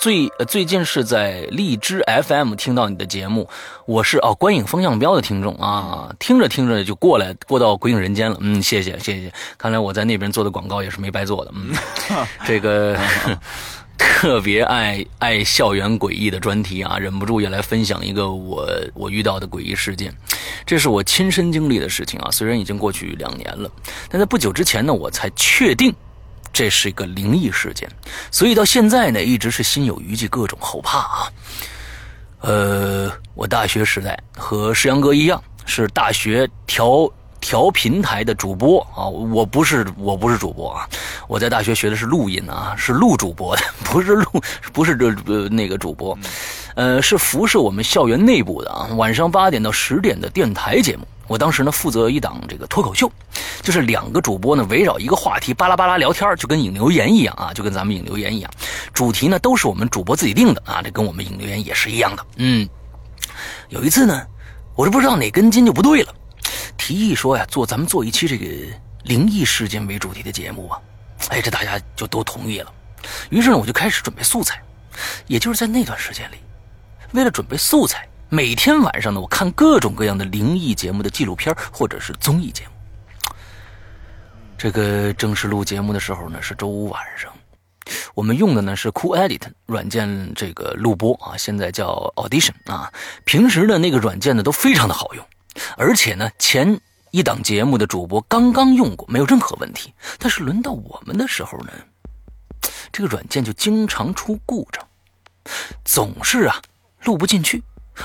[0.00, 3.48] 最最近是在荔枝 FM 听到你的节目，
[3.84, 11.74] 我是哦观影风向标的听众啊，听着听着就过来过到鬼影人间了，嗯，谢谢谢谢，看来我在那边做的广告也是没白做的，嗯，
[12.46, 12.96] 这个
[13.98, 20.14] 特别爱爱校园诡异的专题啊，忍不住也来分享一个我我遇到的诡异事件，
[20.64, 23.68] 这是我亲身经历的事情啊，虽然已经过去两年了，
[24.08, 25.92] 但在不久之前呢，我才确定。
[26.52, 27.88] 这是一个灵异事件，
[28.30, 31.32] 所以到现在呢，一直是心有余悸，各种后怕啊。
[32.40, 37.10] 呃，我大学时代和石阳哥一样，是大学调
[37.40, 39.06] 调频台的主播啊。
[39.06, 40.88] 我不是，我不是主播啊。
[41.28, 46.18] 我在大学学的是录音啊，是录主播的， 不是录，不是这呃那个主播，
[46.74, 48.88] 呃，是辐射我们校园内部的啊。
[48.96, 51.06] 晚上八点到十点的电台节目。
[51.30, 53.08] 我当时呢负责一档这个脱口秀，
[53.62, 58.50] 就是两个主播呢围绕一个话题巴拉巴拉聊天，就跟引流言一样啊，就跟咱们引流言一样。
[58.92, 62.26] 主题呢都是我们主播自己定的啊，这跟我们引流言也是一样的。
[62.34, 62.68] 嗯，
[63.68, 64.26] 有一次呢，
[64.74, 66.12] 我是不知道哪根筋就不对了，
[66.76, 68.44] 提议说呀，做咱们做一期这个
[69.04, 70.80] 灵异事件为主题的节目啊。
[71.28, 72.72] 哎，这大家就都同意了。
[73.28, 74.60] 于是呢，我就开始准备素材，
[75.28, 76.38] 也就是在那段时间里，
[77.12, 78.04] 为了准备素材。
[78.32, 83.34] 每天晚上呢，我看各种各样的灵异节目的纪录片或者是综艺节目。
[84.56, 87.32] 这个正式录节目的时候呢，是周五晚上。
[88.14, 92.92] 我们用的呢是 Cool Edit 软件，这个录播啊，现在叫 Audition 啊。
[93.24, 95.26] 平时的那个软件呢都非常的好用，
[95.76, 99.92] 而且呢前一档节目的主播刚刚用过，没有任何问题。
[100.20, 101.72] 但是轮到我们的时候呢，
[102.92, 104.86] 这个软件就经常出故障，
[105.84, 106.62] 总是啊
[107.02, 107.60] 录不进去。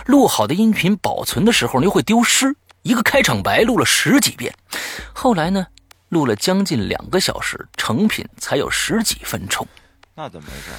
[0.05, 2.55] 录好的音频保存的时候呢，又会丢失。
[2.84, 4.53] 一个开场白录了十几遍，
[5.12, 5.65] 后来呢，
[6.10, 9.67] 录了将近两个小时，成品才有十几分钟。
[10.13, 10.69] 那怎么回事？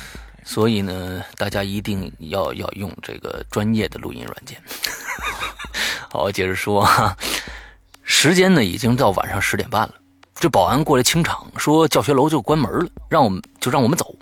[0.45, 4.63] 所以呢，大家一定要要用这个专业的录音软件。
[6.09, 7.17] 好，接着说哈，
[8.05, 9.95] 时间呢已经到晚上十点半了，
[10.37, 14.15] 这保安过来清场，说教学楼就关门了，让我们就让我们走。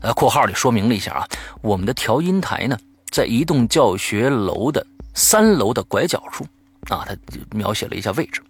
[0.00, 1.28] 呃，括号里说明了一下啊，
[1.60, 2.76] 我们的调音台呢。
[3.12, 6.44] 在一栋教学楼的三楼的拐角处，
[6.88, 7.14] 啊，他
[7.50, 8.42] 描写了一下位置。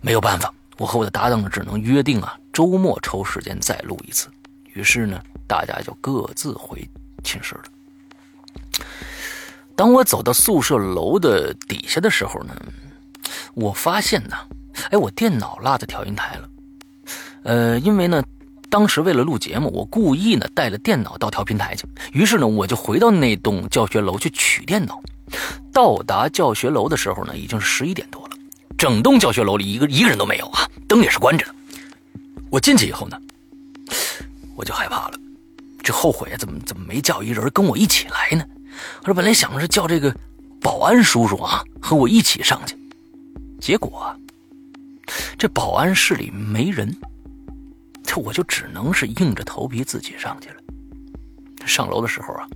[0.00, 4.28] 没有办法，我和我的搭档，只能约定啊，周末抽时间再录一次。
[4.74, 6.86] 于是呢，大家就各自回
[7.22, 7.62] 寝室了。
[9.76, 12.56] 当我走到宿舍楼的底下的时候呢，
[13.54, 14.36] 我发现呢，
[14.90, 16.48] 哎，我电脑落在调音台了。
[17.44, 18.20] 呃，因为呢。
[18.76, 21.86] 当时为了录节目，我故意呢带了电脑到调频台去。
[22.12, 25.00] 于是呢，我就回到那栋教学楼去取电脑。
[25.72, 28.36] 到达教学楼的时候呢，已经是十一点多了。
[28.76, 31.54] 整栋教学楼里一个一个人都没有啊，灯也是关着的。
[32.50, 33.18] 我进去以后呢，
[34.54, 35.18] 我就害怕了，
[35.82, 38.44] 这后悔啊，怎么怎么没叫一人跟我一起来呢？
[39.00, 40.14] 我说本来想着叫这个
[40.60, 42.76] 保安叔叔啊和我一起上去，
[43.58, 44.14] 结果
[45.38, 46.94] 这保安室里没人。
[48.06, 50.56] 这我就只能是硬着头皮自己上去了。
[51.66, 52.46] 上楼的时候啊，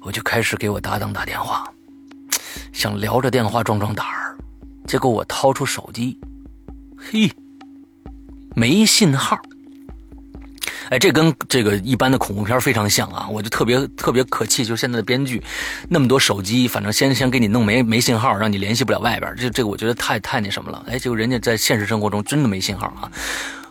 [0.00, 1.66] 我就开始给我搭档打电话，
[2.72, 4.36] 想聊着电话壮壮胆儿。
[4.86, 6.18] 结果我掏出手机，
[6.96, 7.32] 嘿，
[8.54, 9.40] 没信号。
[10.90, 13.26] 哎，这跟这个一般的恐怖片非常像啊！
[13.30, 15.42] 我就特别特别可气，就现在的编剧，
[15.88, 19.34] 那么多手机，反正先先给你弄没没信号，让你联系不了外边。
[19.34, 20.84] 这这个我觉得太太那什么了。
[20.86, 23.10] 哎，结果人家在现实生活中真的没信号啊。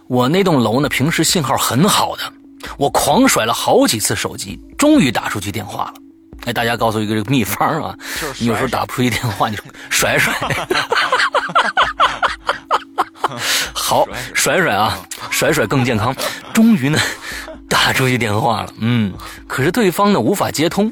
[0.08, 2.22] 我那栋楼呢，平时信号很好的，
[2.78, 5.94] 我狂甩了好几次手机，终于打出去电话了。
[6.46, 7.98] 哎，大家告诉一个这个秘方啊，
[8.38, 9.58] 你有时候打不出去电话，你
[9.90, 10.34] 甩甩，
[13.74, 15.00] 好甩甩啊，
[15.32, 16.14] 甩甩更健康。
[16.54, 17.00] 终于呢，
[17.70, 19.14] 打出去电话了，嗯，
[19.48, 20.92] 可是对方呢无法接通。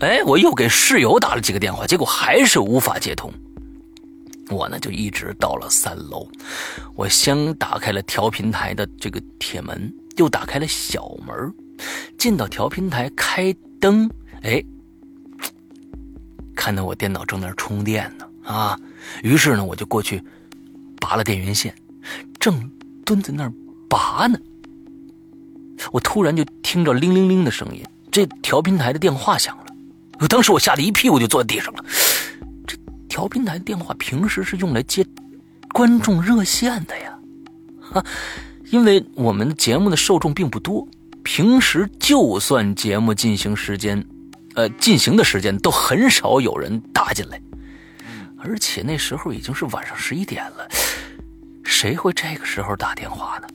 [0.00, 3.32] 哎，我又给室友打了几个电话，结果还是无法接通。
[4.50, 6.28] 我呢就一直到了三楼，
[6.94, 11.54] 我先打开了调频台的这个铁门，又打开了小门，
[12.18, 14.10] 进到调频台开灯，
[14.42, 14.62] 哎，
[16.54, 18.78] 看到我电脑正在充电呢啊，
[19.22, 20.22] 于是呢我就过去
[21.00, 21.74] 拔了电源线，
[22.38, 22.70] 正
[23.04, 23.52] 蹲在那儿
[23.88, 24.38] 拔呢，
[25.92, 31.84] 我突然就听着铃铃铃的声音，这调频台的电话响了，当时我吓得一屁股就坐在地上了。
[33.10, 35.04] 调频台电话平时是用来接
[35.74, 37.18] 观众热线的呀，
[37.80, 38.04] 哈，
[38.70, 40.86] 因为我们节目的受众并不多，
[41.24, 44.02] 平时就算节目进行时间，
[44.54, 47.42] 呃，进行的时间都很少有人打进来，
[48.38, 50.68] 而且那时候已经是晚上十一点了，
[51.64, 53.48] 谁会这个时候打电话呢？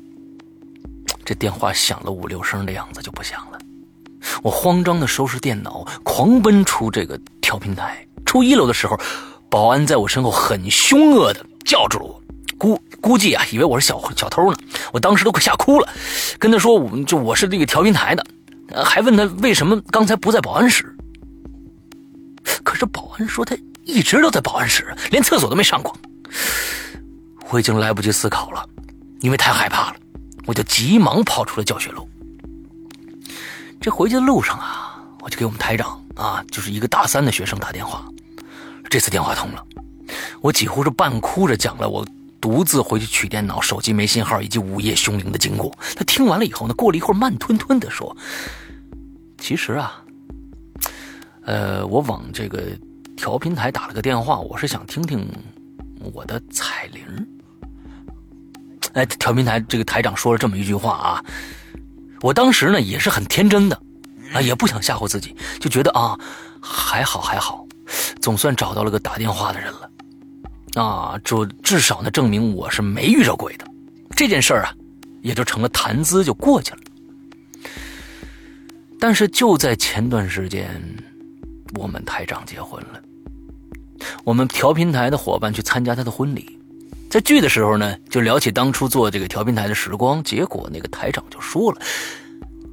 [1.24, 3.60] 这电话响了五六声的样子就不响了，
[4.44, 9.00] 我慌张的收拾电脑，狂奔出这个调频台，出一楼的时候。
[9.56, 12.22] 保安在我身后很凶恶的叫住了我，
[12.58, 14.58] 估估计啊，以为我是小小偷呢。
[14.92, 15.88] 我当时都快吓哭了，
[16.38, 18.26] 跟他说，我就我是这个调频台的，
[18.84, 20.94] 还问他为什么刚才不在保安室。
[22.66, 25.96] 可是保安说他一直都在保安室，连厕所都没上过。
[27.50, 28.62] 我已经来不及思考了，
[29.22, 29.96] 因为太害怕了。
[30.46, 32.06] 我就急忙跑出了教学楼。
[33.80, 38.06] 这回去的路上啊，我就给我们台长啊，就是一个大三的学生打电话。
[38.90, 39.66] 这次电话通了，
[40.42, 42.06] 我几乎是半哭着讲了我
[42.40, 45.76] 独自回去取电脑、手机没信号以及午夜凶铃的经过。
[45.96, 48.16] 他听完了以后呢，过了一会儿，慢吞吞的说
[49.40, 50.02] ：“其实啊，
[51.44, 52.64] 呃，我往这个
[53.18, 55.28] 调频台打了个电话，我是想听听
[56.14, 57.04] 我的彩铃。”
[58.94, 61.26] 哎，调频台这个台长说了这么一句话啊，
[62.22, 63.82] 我当时呢也是很天真的，
[64.34, 66.18] 啊，也不想吓唬自己，就觉得啊，
[66.62, 67.65] 还好还好，
[68.22, 73.66] 总算找到了个打电话的人了，啊，这至少呢证明我是没遇着鬼的，
[74.16, 74.74] 这件事儿啊，
[75.22, 76.80] 也就成了谈资就过去了。
[79.00, 80.70] 但是就在前段时间，
[81.76, 83.02] 我们台长结婚了，
[84.24, 86.58] 我们调频台的伙伴去参加他的婚礼。
[87.10, 90.22] 在聚的时候呢，就聊起当初做这个调频台的时光。
[90.24, 91.80] 结果那个台长就说了：“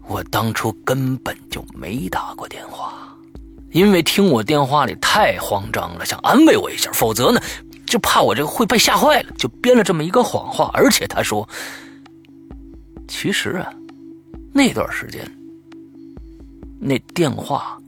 [0.08, 3.01] 我当初根本就没打过电话，
[3.72, 7.40] 因为听我电话里太慌张了，想安慰我一下，否则呢，
[7.86, 10.70] 就怕我这个会被吓坏了，就编了这么一个谎话。
[10.74, 11.48] 而且他说，
[13.08, 13.72] 其实啊，
[14.52, 15.26] 那段时间
[16.78, 17.78] 那电话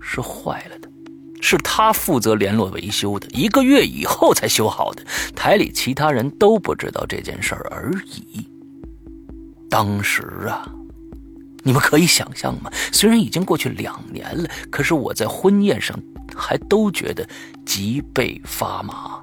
[0.00, 0.88] 是坏了的。”
[1.42, 5.02] 是他负责联络维修的，一个月以后才修好的。
[5.34, 8.46] 台里其他人都不知道这件事儿而已。
[9.70, 10.70] 当时啊，
[11.62, 12.70] 你们可以想象吗？
[12.92, 15.98] 虽然已经过去两年了，可是我在婚宴上
[16.34, 17.28] 还都觉得
[17.64, 19.20] 脊背发麻，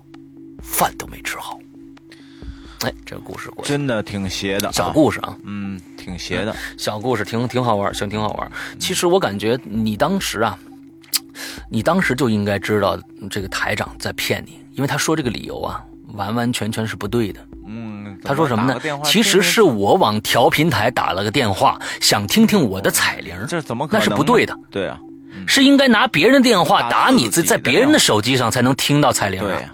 [0.62, 1.60] 饭都没吃好。
[2.82, 8.52] 哎，这个故事过真的挺邪的，小故事啊，嗯，挺邪的，小故事挺挺好玩，行，挺好玩。
[8.80, 10.58] 其实我感觉你当时啊。
[11.70, 15.84] 你当时就应该知道这个台长在骗你，因为他说这个理由啊，
[16.14, 17.40] 完完全全是不对的。
[17.68, 17.77] 嗯，
[18.24, 18.80] 他说什么呢？
[19.04, 23.36] 其实是我往调频台打了个电话，想听听我的彩铃。
[23.48, 24.00] 这怎么可能？
[24.00, 24.58] 那是不对的。
[24.70, 25.00] 对啊，
[25.48, 29.40] 是应该拿别人电话打你，在在别人的手机上才能听到彩铃。
[29.42, 29.66] 对，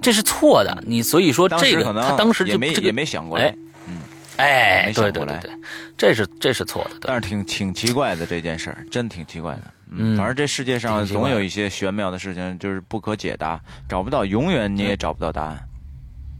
[0.00, 0.82] 这是错的。
[0.86, 3.54] 你所以说这个他当时就没也没想过哎。
[3.86, 3.98] 嗯，
[4.36, 5.50] 哎，对对对对，
[5.96, 6.90] 这是这是错的。
[7.00, 9.62] 但是挺挺奇怪的这件事儿，真挺奇怪的。
[9.94, 15.58] 嗯，反正这世界上总有一些玄妙的事情，就是不可解答，找不到，永远你也找不到答案。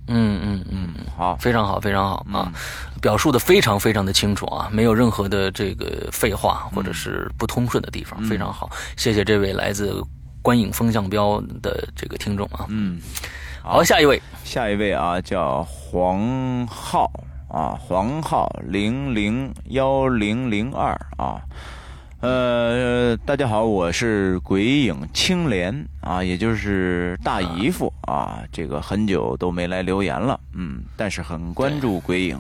[0.09, 2.53] 嗯嗯嗯，好，非常好，非常好啊，
[3.01, 10.03] 表述的非常非常的清楚啊，没有任何的这个废话或者是不通顺的地方，非常好，谢谢这位来自
[10.43, 12.67] 观影风向标的这个听众啊。
[12.69, 13.01] 嗯，
[13.63, 17.11] 好，下一位，下一位啊，叫黄浩
[17.49, 21.41] 啊，黄浩零零幺零零二啊。
[22.23, 28.45] 呃，大家好，我是鬼影青莲啊，也就是大姨夫啊。
[28.53, 32.39] 这个很久都没来留言了，嗯，但是很关注鬼影，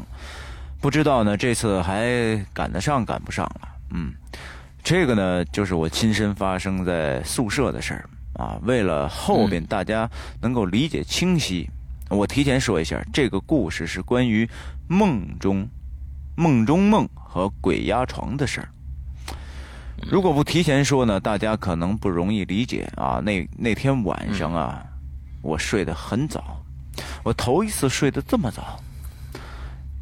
[0.81, 2.07] 不知道呢这次还
[2.55, 4.13] 赶得上赶不上了，嗯，
[4.85, 8.57] 这个呢就是我亲身发生在宿舍的事儿啊。
[8.63, 10.09] 为了后边大家
[10.41, 11.69] 能够理解清晰，
[12.09, 14.49] 我提前说一下，这个故事是关于
[14.87, 15.69] 梦中、
[16.37, 18.69] 梦中梦和鬼压床的事儿。
[20.11, 23.21] 如果不提前说呢，大家可能不容易理解啊。
[23.25, 24.85] 那那天晚上啊，
[25.41, 26.63] 我睡得很早，
[27.23, 28.79] 我头一次睡得这么早。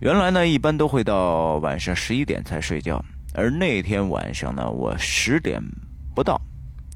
[0.00, 5.62] 原来呢，一般都会到晚上十一点才睡觉，而那天晚上呢，我十点
[6.14, 6.40] 不到，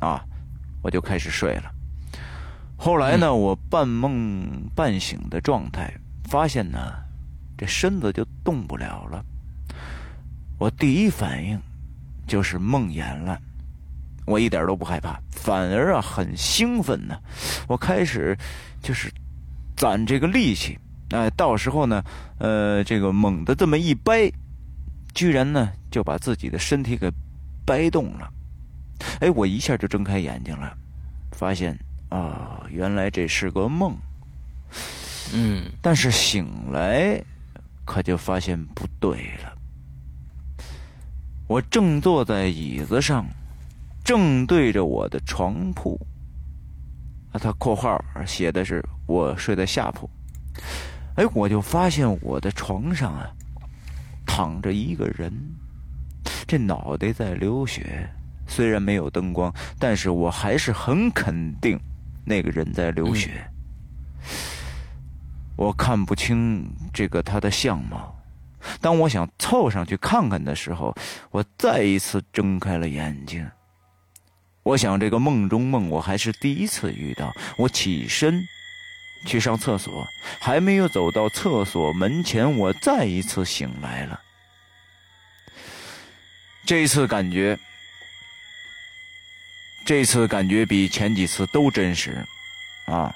[0.01, 0.25] 啊，
[0.83, 1.71] 我就开始睡了。
[2.77, 5.93] 后来呢，我半梦半醒的状态，
[6.25, 6.79] 发现呢，
[7.57, 9.25] 这身子就动不了了。
[10.59, 11.61] 我第一反应。
[12.27, 13.39] 就是梦魇了，
[14.27, 17.19] 我一点都不害怕，反而啊很兴奋呢。
[17.69, 18.37] 我开始
[18.83, 19.13] 就是
[19.77, 20.79] 攒这个力气，
[21.11, 22.03] 哎，到时候呢，
[22.39, 24.31] 呃，这个猛的这么一掰，
[25.15, 27.11] 居然呢就把自己的身体给
[27.67, 28.31] 掰动了。
[29.21, 30.77] 哎，我一下就睁开眼睛了，
[31.33, 33.97] 发现啊，原来这是个梦。
[35.33, 37.21] 嗯，但是醒来
[37.85, 39.54] 可就发现不对了。
[41.47, 43.27] 我正坐在椅子上，
[44.03, 46.01] 正对着我的床铺。
[47.33, 50.09] 啊，他括号写的是我睡在下铺。
[51.17, 53.31] 哎，我就发现我的床上啊，
[54.25, 55.33] 躺着一个人，
[56.47, 58.09] 这脑袋在流血。
[58.47, 61.81] 虽然没有灯光，但是我还是很肯定
[62.25, 63.31] 那个人在流血。
[65.57, 68.14] 我看不清这个他的相貌。
[68.81, 70.95] 当我想凑上去看看的时候，
[71.31, 73.49] 我再一次睁开了眼睛。
[74.63, 77.33] 我想这个梦中梦我还是第一次遇到。
[77.59, 78.43] 我起身，
[79.27, 80.07] 去上厕所，
[80.41, 84.21] 还没有走到厕所门前，我再一次醒来了。
[86.67, 87.59] 这次感觉，
[89.85, 92.25] 这次感觉比前几次都真实，
[92.87, 93.15] 啊！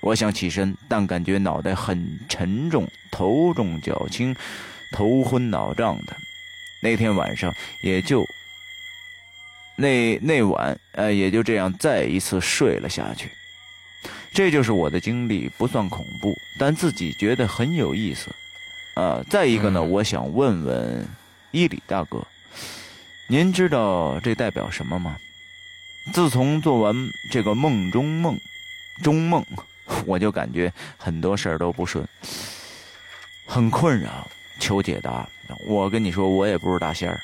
[0.00, 4.34] 我想起身，但感觉脑袋很沉重，头重脚轻，
[4.92, 6.16] 头昏脑胀的。
[6.80, 8.26] 那天晚上也就
[9.76, 13.30] 那那晚，呃，也就这样再一次睡了下去。
[14.32, 18.30] 这就是我的经历，不算恐怖，但自己觉得很有意思。
[18.94, 21.06] 啊，再一个呢，我想问问
[21.50, 22.26] 伊里大哥，
[23.28, 25.16] 您知道这代表什么吗？
[26.12, 26.94] 自从做完
[27.30, 28.38] 这个梦中梦，
[29.02, 29.44] 中梦。
[30.04, 32.06] 我就感觉很多事儿都不顺，
[33.46, 34.28] 很困扰，
[34.58, 35.28] 求解答。
[35.64, 37.20] 我跟你说，我也不是大仙儿。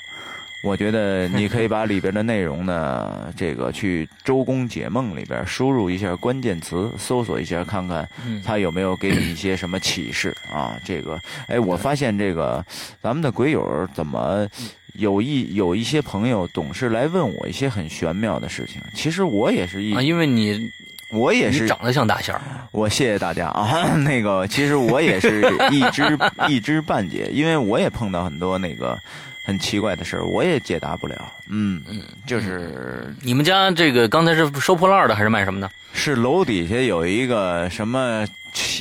[0.65, 8.09] 我觉得你可以把里边的内容呢，这个去《周公解梦》里边输入一下关键词，搜索一下，看看
[8.45, 10.79] 他有没有给你一些什么启示啊？
[10.85, 12.65] 这个，哎，我发现这个
[13.01, 14.47] 咱们的鬼友怎么
[14.95, 18.81] 有一有一些朋友总是来问我一些很玄妙的事情。
[18.95, 20.71] 其实我也是一啊，因为你。
[21.13, 22.41] 我也是长得像大仙儿，
[22.71, 23.95] 我谢谢大家啊。
[24.03, 28.99] 那个，其实我也是 一知一知半解，因为我也碰到很多那个
[29.45, 31.17] 很奇怪的事儿，我也解答不了。
[31.51, 35.71] 嗯嗯，就是你们家这个刚才是收破烂的还是卖什么的？
[35.93, 38.27] 是楼底下有一个什么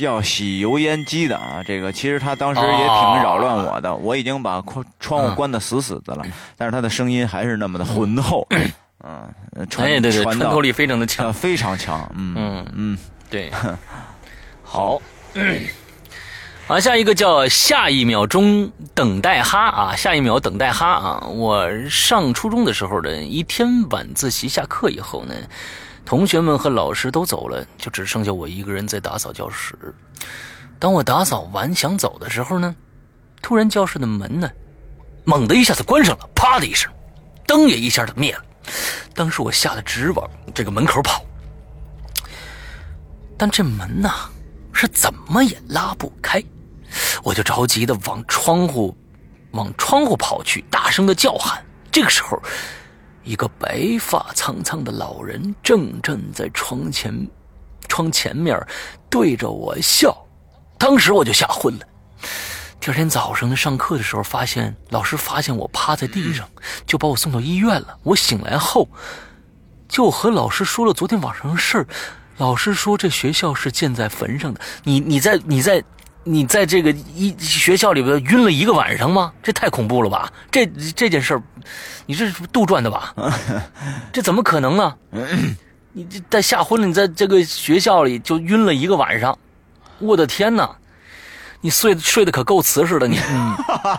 [0.00, 1.62] 要洗油烟机的啊？
[1.66, 4.62] 这个其实他当时也挺扰乱我的，我已经把
[4.98, 6.24] 窗户关得死死的了，
[6.56, 8.46] 但是他的声音还是那么的浑厚。
[8.50, 8.70] 嗯，
[9.02, 12.08] 哎，对对，穿透力非常的强，非常强。
[12.14, 12.98] 嗯嗯嗯，
[13.28, 13.50] 对。
[14.62, 15.02] 好，
[16.66, 21.26] 好，下一个叫下一秒钟等待哈啊，下一秒等待哈啊。
[21.26, 25.34] 我上初中的时候呢一天晚自习下课以后呢，
[26.06, 29.74] 同学们和老师都走了，就只剩下我一个人在打扫教室。
[30.78, 32.74] 当我打扫完想走的时候呢，
[33.42, 34.48] 突然教室的门呢，
[35.24, 36.90] 猛地一下子关上了，啪的一声，
[37.46, 38.44] 灯也一下子灭了。
[39.14, 41.24] 当时我吓得直往这个门口跑，
[43.36, 44.10] 但这门呢
[44.72, 46.42] 是怎么也拉不开，
[47.22, 48.96] 我就着急的往窗户
[49.52, 51.62] 往窗户跑去，大声的叫喊。
[51.90, 52.40] 这个时候，
[53.22, 57.14] 一个白发苍苍的老人正站在窗前
[57.86, 58.58] 窗前面
[59.10, 60.16] 对着我笑，
[60.78, 61.86] 当时我就吓昏了。
[62.82, 66.48] 第二天早上呢，上课的时候，发现老师发现我趴在地上，
[66.84, 67.96] 就把我送到医院了。
[68.02, 68.88] 我醒来后，
[69.88, 71.86] 就和老师说了昨天晚上的事儿。
[72.38, 74.60] 老师说这学校是建在坟上的。
[74.82, 75.80] 你你在你在
[76.24, 79.32] 你在这个一学校里边晕了一个晚上吗？
[79.44, 80.32] 这太恐怖了吧！
[80.50, 80.66] 这
[80.96, 81.42] 这件事儿，
[82.04, 83.14] 你这是杜撰的吧？
[84.12, 84.96] 这怎么可能呢？
[85.92, 89.38] 你这在吓昏了，你在这个学校里就晕了一个晚上，
[90.00, 90.68] 我的天哪！
[91.62, 93.16] 你睡睡得可够瓷实的，你，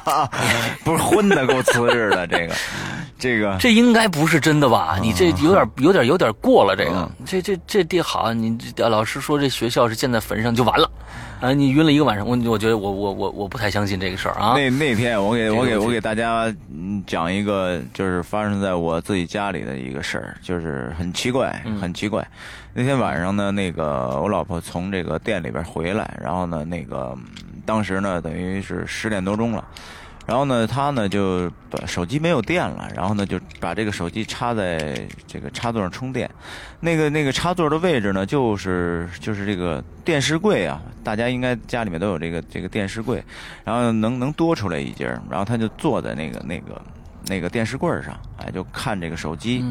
[0.83, 2.53] 不是昏的够瓷实的，这个，
[3.17, 4.99] 这个，这应该不是真的吧？
[5.01, 10.91] 你这有点有点有点过了，这个，这这这地好，你老师说这学校是建在坟上就完了，
[11.39, 14.55] 啊，你晕了一个晚上，我我觉得我我我我不太相信这个事儿啊。
[14.57, 16.53] 那那天我给我给我给大家
[17.07, 22.27] 讲一个，就是发生在我自己家里的一个事儿，就是很奇怪，很奇怪。
[22.73, 27.17] 那天晚上呢，那个我老婆从这个店里边回来，然后呢，那个。
[27.65, 29.65] 当时呢，等于是十点多钟了，
[30.25, 36.29] 然后呢，他呢就把手机没有电了，然后呢就把这个手机插在这个插座上充电。
[36.79, 43.23] 那个那个插座的位置呢，就是就是这个电视柜啊，大家应该家里面都有这个这个电视柜，
[43.63, 46.81] 然后能能多出来一截然后他就坐在那个那个
[47.27, 49.63] 那个电视柜上，哎，就看这个手机。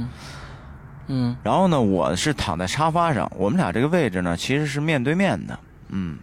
[1.09, 1.37] 嗯。
[1.43, 6.19] 然后呢，我是躺在沙发上，我们俩这个位置呢其实是面对面的，嗯。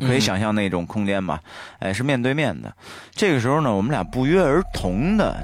[0.00, 1.40] 可以想象那种空间吧，
[1.78, 2.72] 哎，是面对面的。
[3.12, 5.34] 这个时候呢，我们俩不约而同的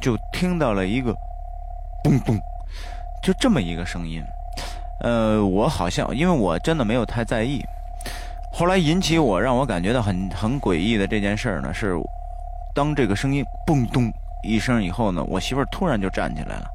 [0.00, 1.14] 就听到了一个
[2.02, 2.38] 咚咚，
[3.22, 4.22] 就这么一个声音。
[5.00, 7.62] 呃，我好像因为我真的没有太在意。
[8.52, 11.94] 后来引起我让我感觉到很很诡异的这件事呢，是
[12.74, 14.10] 当这个声音嘣咚
[14.42, 16.70] 一声以后呢，我媳妇儿突然就站起来了，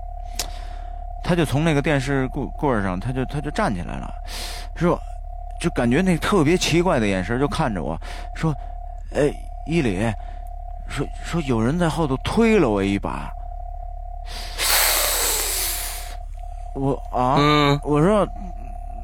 [1.24, 4.08] 她就从那个电视柜柜上，她就她就站起来了，
[4.76, 5.00] 说。
[5.60, 8.00] 就感觉那特别奇怪的眼神，就看着我
[8.36, 8.54] 说
[9.14, 9.30] ：“哎，
[9.66, 10.00] 伊里，
[10.88, 13.30] 说说有人在后头推了我一把。”
[16.76, 17.36] 我啊，
[17.84, 18.26] 我说，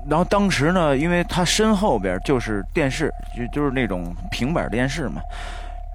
[0.07, 5.21] 然后当时呢，因为他身后边就是电视，就就是那种平板电视嘛，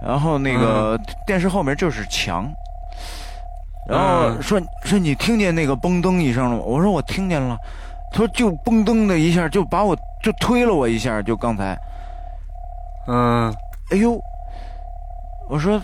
[0.05, 2.53] 然后那个电视后面就是墙，
[3.89, 6.63] 然后说说你听见那个嘣噔一声了吗？
[6.67, 7.57] 我说我听见了。
[8.11, 11.79] 他说就嘣噔的一下就把我就推了我一下，就刚才，
[13.07, 13.55] 嗯，
[13.93, 14.21] 哎呦，
[15.49, 15.81] 我说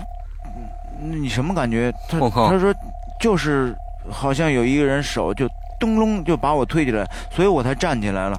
[1.01, 1.93] 嗯你什么感觉？
[2.09, 2.75] 他他说
[3.21, 3.77] 就是
[4.11, 5.49] 好像有一个人手就
[5.79, 8.39] 咚隆就把我推起来，所以我才站起来了。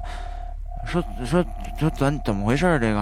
[0.84, 1.44] 说说
[1.78, 3.00] 说咱怎么回事这个？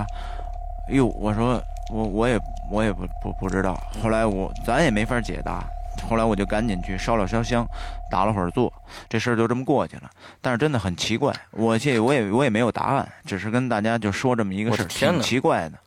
[0.88, 1.60] 哎呦，我说
[1.92, 2.38] 我我也
[2.70, 3.76] 我也不不不知道。
[4.02, 5.64] 后来我咱也没法解答。
[6.06, 7.66] 后来我就赶紧去烧了烧香，
[8.10, 8.72] 打了会儿坐，
[9.08, 10.10] 这事儿就这么过去了。
[10.40, 15.78] 但是真的很奇怪，我这我也我也没有答案，只是跟大家就说这么一个事儿，奇怪的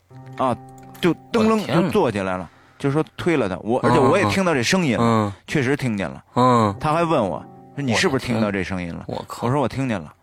[0.44, 0.56] 啊，
[1.00, 6.24] 就噔楞就坐起来了，就说推了他，我而且我也听到这声音了，嗯确实听见了。
[6.36, 7.44] 嗯，他还问我
[7.76, 9.06] 说你是不是听到这声音了？
[9.08, 10.14] 我靠我，说我听见了。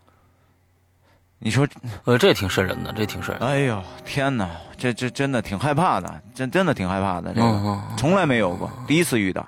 [1.39, 1.67] 你说，
[2.05, 3.45] 呃，这挺瘆人的，这挺瘆人的。
[3.45, 9.47] 哎呦天哪，这这真的挺害怕的，真真的挺害怕的，这个、嗯嗯嗯从来没有过，第一次遇到。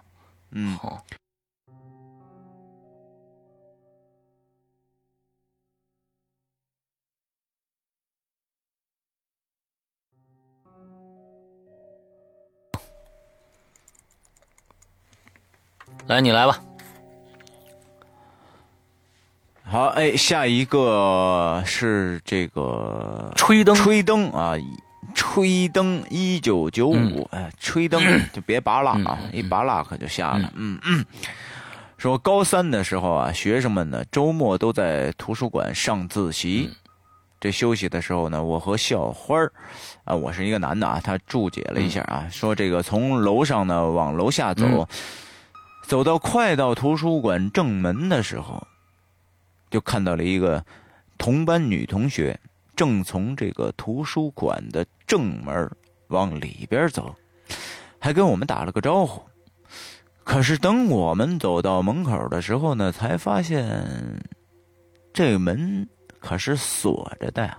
[0.52, 1.06] 嗯，好，
[16.08, 16.60] 来，你来吧。
[19.64, 24.54] 好，哎，下一个是这个吹灯，吹灯啊，
[25.20, 27.13] 吹灯一九九嗯。
[27.13, 28.01] 五，哎，吹灯
[28.32, 30.49] 就别拔蜡啊，一拔蜡可就瞎了。
[30.55, 30.80] 嗯。
[30.86, 31.05] 嗯，
[31.97, 36.70] 说高三的时候啊，学生们呢周末都在图书馆上自习。
[37.38, 39.51] 这休息的时候呢，我和校花儿，
[40.05, 44.88] 啊，我是一个男的啊，他注解了一下啊，说这个从楼上呢往楼下走，嗯。
[45.84, 48.65] 走到快到图书馆正门的时候，
[49.70, 50.63] 就看到了一个
[51.17, 52.39] 同班女同学
[52.80, 55.70] 正从这个图书馆的正门
[56.08, 57.14] 往里边走，
[58.00, 59.22] 还跟我们打了个招呼。
[60.24, 63.86] 可是等我们走到门口的时候呢，才发现
[65.12, 65.86] 这门
[66.22, 67.58] 可是锁着的呀，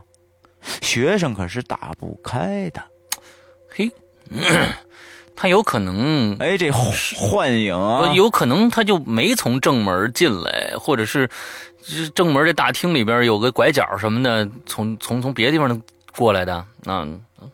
[0.81, 2.83] 学生可是打不开的。
[3.69, 3.93] 嘿，
[5.37, 7.77] 他有可能，哎，这幻影
[8.15, 11.70] 有可能他就没从正门进来，或者是这
[12.15, 15.83] 正门这大厅里边有个拐角什么的，从从从别的地方
[16.17, 16.65] 过来的。
[16.83, 17.07] 那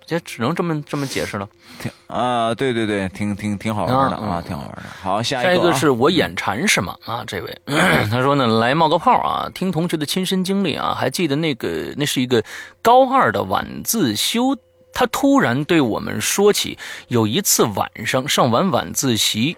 [0.04, 1.48] 这只能这么这么解释了。
[1.80, 4.82] 挺啊，对对对，挺挺挺好玩的啊，挺好玩的。
[5.02, 6.96] 好，下下一一个啊个是我眼馋是吗？
[7.04, 7.60] 啊，这位
[8.10, 12.42] 他说呢，来冒个泡啊，听同学的亲身经历啊，还记得那个那是一个
[12.82, 14.56] 高二的晚自修，
[14.92, 16.78] 他突然对我们说起，
[17.08, 19.56] 有一次晚上上完晚自习，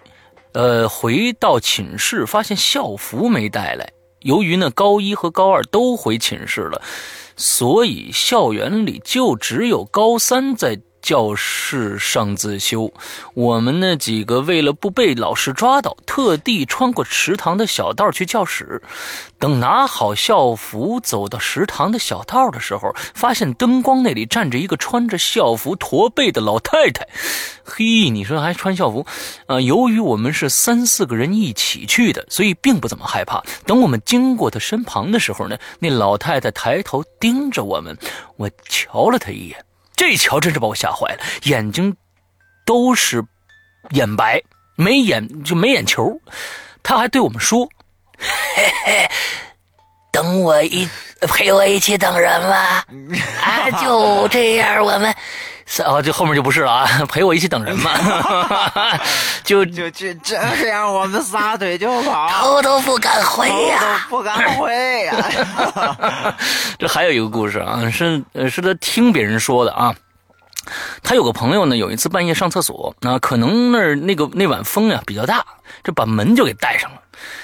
[0.53, 3.89] 呃，回到寝室发现校服没带来，
[4.21, 6.81] 由于呢高一和高二都回寝室了，
[7.35, 12.91] 所以校园里就只有高三在教室上自修。
[13.33, 18.81] 我们那几个为了不被老师抓到，特地穿过食堂的小道去教室。
[19.37, 27.07] 等拿好校服走到食堂的小道的时候，发现灯光那里站着一个穿着校服驼背的老太太。
[27.63, 29.05] 嘿，你说还穿校服？
[29.45, 33.41] 呃，由于我们是三四个人一起去的，所以并不怎么害怕。
[33.65, 37.97] 等我们经过她身旁的时候呢，那老太太抬头盯着我们，
[38.35, 39.63] 我瞧了她一眼，
[39.99, 41.93] 这瞧真是把我吓坏了，眼睛
[42.65, 43.21] 都是
[43.89, 44.41] 眼白，
[44.77, 46.17] 没眼就没眼球。
[46.81, 47.67] 他还对我们说
[48.55, 49.09] ：“嘿嘿，
[50.09, 50.87] 等我一
[51.27, 52.85] 陪我一起等人吧。
[53.43, 55.13] 啊，就这样，我们。”
[55.85, 56.87] 哦，这后面就不是了啊！
[57.07, 57.91] 陪我一起等人嘛，
[59.45, 60.35] 就就就这
[60.67, 64.73] 样，我们撒腿就跑， 头都不敢回呀、都不敢回
[65.05, 65.15] 呀。
[66.77, 69.95] 这还有一个故事啊，是呃是他听别人说的啊。
[71.01, 75.45] 他有个朋友呢，有一次半夜上厕所，那、可能那儿那个那晚风呀比较大，
[75.83, 76.97] 这把门就给带上了。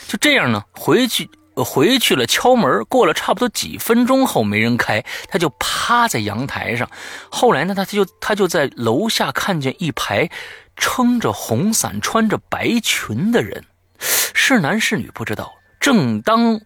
[0.08, 6.90] 就这样呢，回去呃回去了，敲门，过了差不多几分钟后没人开，他就趴在阳台上。
[7.30, 10.30] 后来呢，他就他就在楼下看见一排
[10.76, 13.64] 撑着红伞、穿着白裙的人，
[14.00, 15.54] 是男是女不知道。
[15.80, 16.60] 正当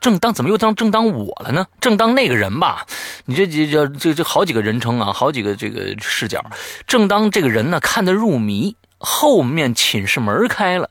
[0.00, 1.66] 正当怎么又当正当我了呢？
[1.80, 2.86] 正当那个人吧，
[3.24, 6.44] 你这这这这好几个人称啊，好几个这个视角。
[6.86, 10.90] 正当这个人呢看得入迷，后面寝室门开了，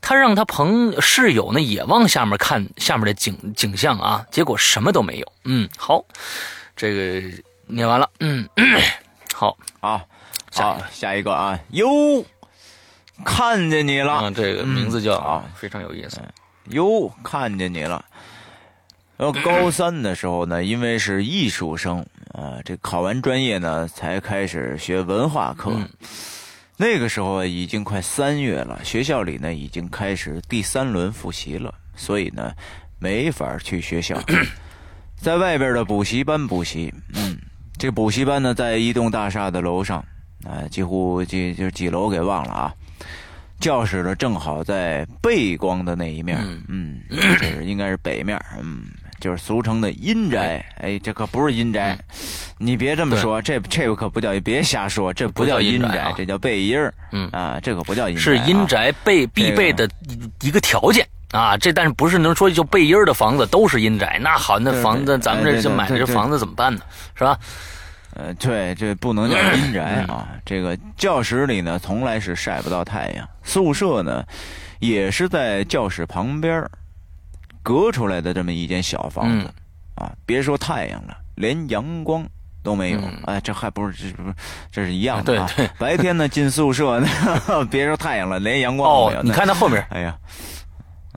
[0.00, 5.32] 他让他朋室友呢也往下面看下面的景景象啊，结果什么都没有。
[5.44, 6.04] 嗯，好，
[6.76, 7.28] 这个
[7.66, 8.08] 念完了。
[8.20, 8.48] 嗯，
[9.34, 10.00] 好，好，
[10.52, 12.24] 下一好，下一个啊，哟，
[13.24, 16.22] 看见你了啊，，这个名字叫啊非常有意思。
[16.66, 18.04] 哟，看见你了。
[19.16, 21.98] 然后 高三的时候呢，因为是艺术生
[22.32, 25.72] 啊，这考完专业呢，才开始学文化课。
[25.74, 25.88] 嗯
[26.80, 32.54] 那个时候已经快三月了，学校里呢已经开始第三轮复习了，所以呢，
[32.98, 34.18] 没法去学校，
[35.14, 36.90] 在外边的补习班补习。
[37.12, 37.36] 嗯，
[37.76, 40.02] 这补习班呢，在一栋大厦的楼上，
[40.46, 42.74] 啊，几乎几就几楼给忘了啊。
[43.60, 48.84] 教室呢，正好在背光的那一面，嗯，这是应该是北面，嗯，
[49.20, 50.64] 就是俗称的阴宅。
[50.78, 51.96] 哎，这可不是阴宅，
[52.58, 56.92] 你别这么说，这这可不叫，别瞎说，这不叫阴宅，这叫背阴儿。
[57.12, 59.88] 嗯啊，这可不叫阴宅，是阴宅备必备的
[60.40, 61.56] 一个条件啊。
[61.56, 64.18] 这但是不是能说就背阴儿的房子都是阴宅？
[64.20, 66.80] 那好，那房子咱们这这买的这房子怎么办呢？
[67.14, 67.38] 是吧？
[68.14, 70.28] 呃，对，这不能叫阴宅啊。
[70.44, 74.24] 这个教室里呢，从来是晒不到太阳；宿舍呢，
[74.80, 76.68] 也是在教室旁边
[77.62, 79.50] 隔出来的这么一间小房子
[79.94, 80.12] 啊。
[80.26, 82.24] 别说太阳了，连阳光
[82.62, 83.00] 都没有。
[83.26, 84.34] 哎，这还不是这不是
[84.70, 85.48] 这是一样的啊。
[85.78, 87.08] 白天呢，进宿舍呢，
[87.70, 89.22] 别说太阳了，连阳光都没有。
[89.22, 90.16] 你看那后面，哎呀，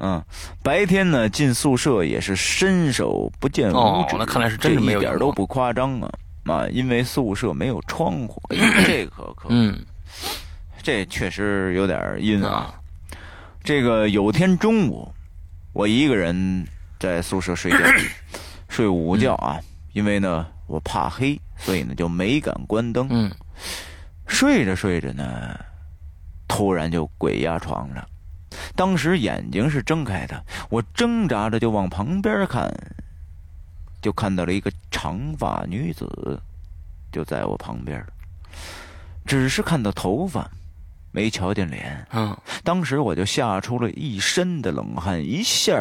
[0.02, 0.24] 嗯，
[0.62, 4.16] 白天呢进宿舍也是伸手不见五指。
[4.18, 6.10] 那看来是真的没有，一点都不夸张啊。
[6.46, 8.42] 啊，因为宿舍没有窗户，
[8.86, 9.80] 这可可，嗯，
[10.82, 12.74] 这确实有点阴啊。
[13.64, 15.10] 这个有天中午，
[15.74, 16.66] 我一个人
[17.00, 17.78] 在宿舍睡觉，
[18.70, 19.60] 睡午觉啊。
[19.94, 23.08] 因为呢，我怕黑，所以呢就没敢关灯。
[23.12, 23.32] 嗯，
[24.26, 25.60] 睡着睡着呢，
[26.48, 28.08] 突然就鬼压床了。
[28.76, 32.72] 当时眼睛是睁开的，我挣扎着就往旁边看。
[34.02, 36.42] 就看到了一个长发女子，
[37.12, 38.04] 就在我旁边，
[39.26, 40.50] 只是看到头发，
[41.14, 42.06] 没瞧见脸。
[42.12, 45.74] 嗯，当时我就吓出了一身的冷汗，一下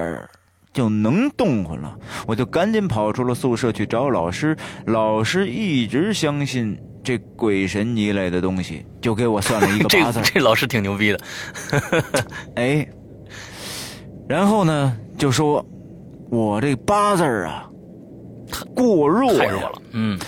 [0.72, 1.98] 就能动活了。
[2.26, 4.56] 我就赶紧跑出了宿舍去找老师。
[4.86, 10.20] 老师一直相信这鬼神一类的东西，就给我算了一个八字。
[10.24, 11.20] 这老师挺牛逼的。
[12.54, 12.86] 哎，
[14.28, 15.66] 然后呢，就说
[16.30, 17.68] 我这八字啊。
[18.74, 19.82] 过弱，太弱了。
[19.92, 20.18] 嗯，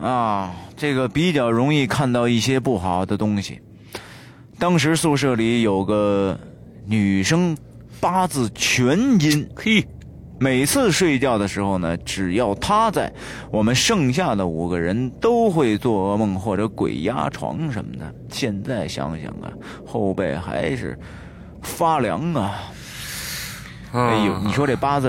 [0.00, 3.60] 啊，这个比较容易看到一些不好的东西。
[4.58, 6.38] 当时宿舍里有个
[6.86, 7.56] 女生，
[8.00, 9.48] 八字全阴。
[9.54, 9.86] 嘿，
[10.38, 13.12] 每次睡觉的时候呢，只要她在，
[13.50, 18.14] 我们剩下的五个人都会做噩梦或者鬼压床什么的。
[18.30, 19.52] 现在想想啊，
[19.86, 20.98] 后背还是
[21.62, 22.54] 发凉啊。
[23.92, 25.08] 哎呦，你说这八字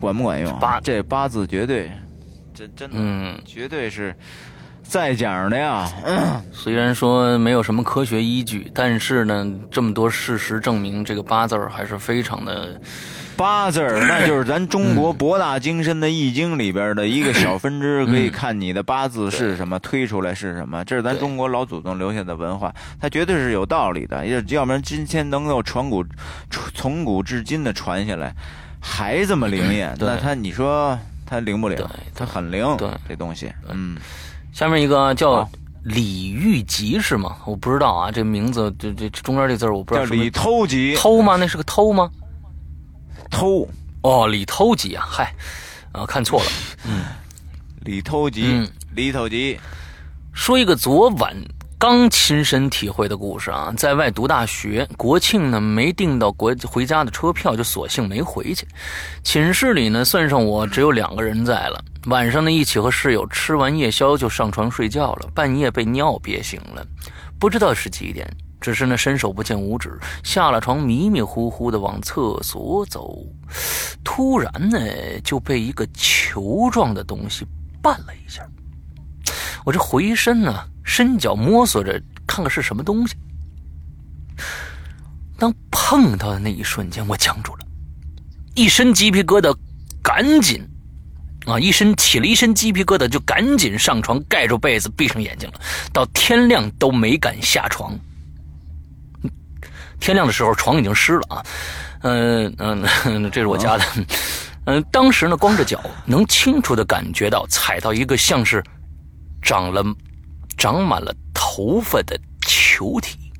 [0.00, 0.58] 管不管用？
[0.58, 1.90] 八这八字绝对，
[2.54, 4.14] 真真的，绝对是
[4.88, 5.90] 在讲的呀。
[6.52, 12.80] 虽然说没有什么科学依据，但是呢，这么多事实证明，这个八字还是非常的。
[13.36, 20.82] 八字儿，那就是咱中国博大精深的易经里边的一个小分支，可以看你的八字是什么， 推出来是什么。
[20.86, 24.24] 这是咱中国老祖宗留下的文化，它绝对是有道理的。
[24.24, 26.02] 要要不然今天能够传古
[26.74, 28.32] 从古至今的传下来，
[28.80, 31.76] 还这么灵验，那它你说它灵不灵？
[32.14, 32.64] 它很灵，
[33.06, 33.52] 这东西。
[33.68, 33.98] 嗯，
[34.56, 35.46] 下面一个叫
[35.84, 37.36] 李玉吉是吗？
[37.44, 40.06] 我不知道啊，这名字这这中间这字我不知道。
[40.06, 41.36] 叫李偷吉偷吗？
[41.36, 42.10] 那是个偷吗？
[43.30, 43.68] 偷
[44.00, 45.34] 哦，李偷吉啊，嗨，
[45.92, 46.46] 啊，看错了，
[46.86, 47.04] 嗯，
[47.82, 49.60] 李偷吉，李偷吉，
[50.32, 51.36] 说一个昨晚
[51.78, 58.66] 刚亲身体会的故事啊，在外读大学，国庆呢没订到国回家的车票，就索性没回去。
[59.22, 61.84] 寝室里呢，算上我只有两个人在了。
[62.06, 66.82] 晚上呢，一起和室友吃完夜宵就上床睡觉了，半夜被尿憋醒了，
[67.38, 68.26] 不知道是几点。
[68.58, 73.18] 只是呢伸手不见五指，下了床迷迷糊糊的往厕所走，
[74.02, 74.80] 突然呢
[75.22, 77.46] 就被一个球状的东西
[77.82, 78.42] 绊了一下。
[79.64, 83.14] 我这回身呢，伸脚摸索着看看是什么东西。
[85.36, 87.66] 当碰到的那一瞬间，我僵住了，
[88.54, 89.54] 一身鸡皮疙瘩，
[90.02, 90.66] 赶紧
[91.44, 95.60] 啊，一身起了一身鸡皮疙瘩，就赶紧上床盖住被子，闭上眼睛了，
[95.92, 97.98] 到天亮都没敢下床。
[99.98, 101.44] 天亮的时候，床已经湿了啊，
[102.02, 102.84] 嗯嗯，
[103.32, 103.84] 这是我家的，
[104.66, 108.62] 嗯，当时呢，光着脚，能清楚的感觉到踩到一个像是
[109.42, 109.82] 长了、
[110.66, 113.30] 长满了头发的球体，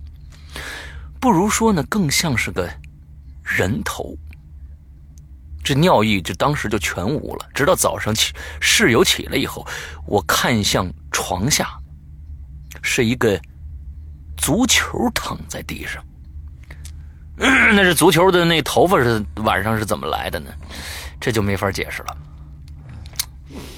[1.18, 2.70] 不如说呢，更像是个
[3.42, 4.16] 人头。
[5.64, 9.66] 这尿意就当时就全无了，直到早上起室友起来以后，
[10.06, 11.76] 我看向床下，
[12.80, 13.36] 是一个
[14.36, 16.00] 足球躺在地上。
[17.36, 20.52] 那是足球的那头发是晚上是怎么来的呢？
[21.20, 22.16] 这就没法解释了。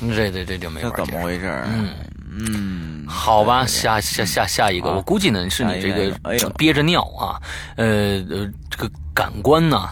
[0.00, 0.90] 这这这就没法。
[0.90, 1.46] 怎么回事？
[1.66, 1.88] 嗯
[2.30, 7.40] 嗯，好吧，下下下下一个，我估计呢是你这个憋着尿啊，
[7.76, 9.88] 呃呃，这个感官呢，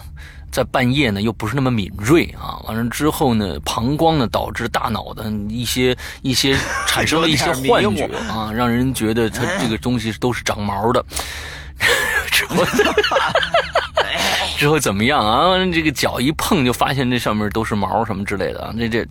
[0.51, 6.55] 在半夜呢又不是那么敏锐啊，完了之后呢，膀胱呢导致大脑的一些一些
[6.87, 11.03] 产生了一些幻觉啊，让人觉得它这个东西都是长毛的。
[12.31, 12.63] 之后，
[14.57, 15.55] 之后怎么样啊？
[15.71, 19.07] 这个脚一碰就发现这上面都是毛什么之类的啊，这这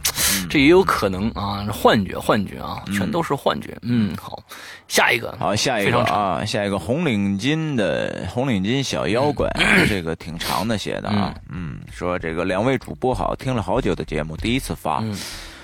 [0.51, 3.77] 这也有可能啊，幻觉幻觉啊，全都是幻觉。
[3.83, 4.43] 嗯，好，
[4.89, 9.49] 下一个，好，下一个啊，下一个红领巾的红领巾小妖怪，
[9.89, 15.03] 这个挺长的写的啊，嗯，说这个两位主播好，听了好久的节目，第一次发，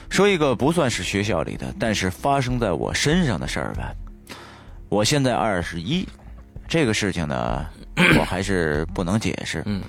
[0.09, 3.93] 说一个不算是学校里的，但是发生在我身上的事儿吧。
[4.89, 6.07] 我现在二十一。
[6.69, 7.67] 这个事情呢，
[7.97, 9.63] 我还是不能解释。
[9.67, 9.83] 嗯，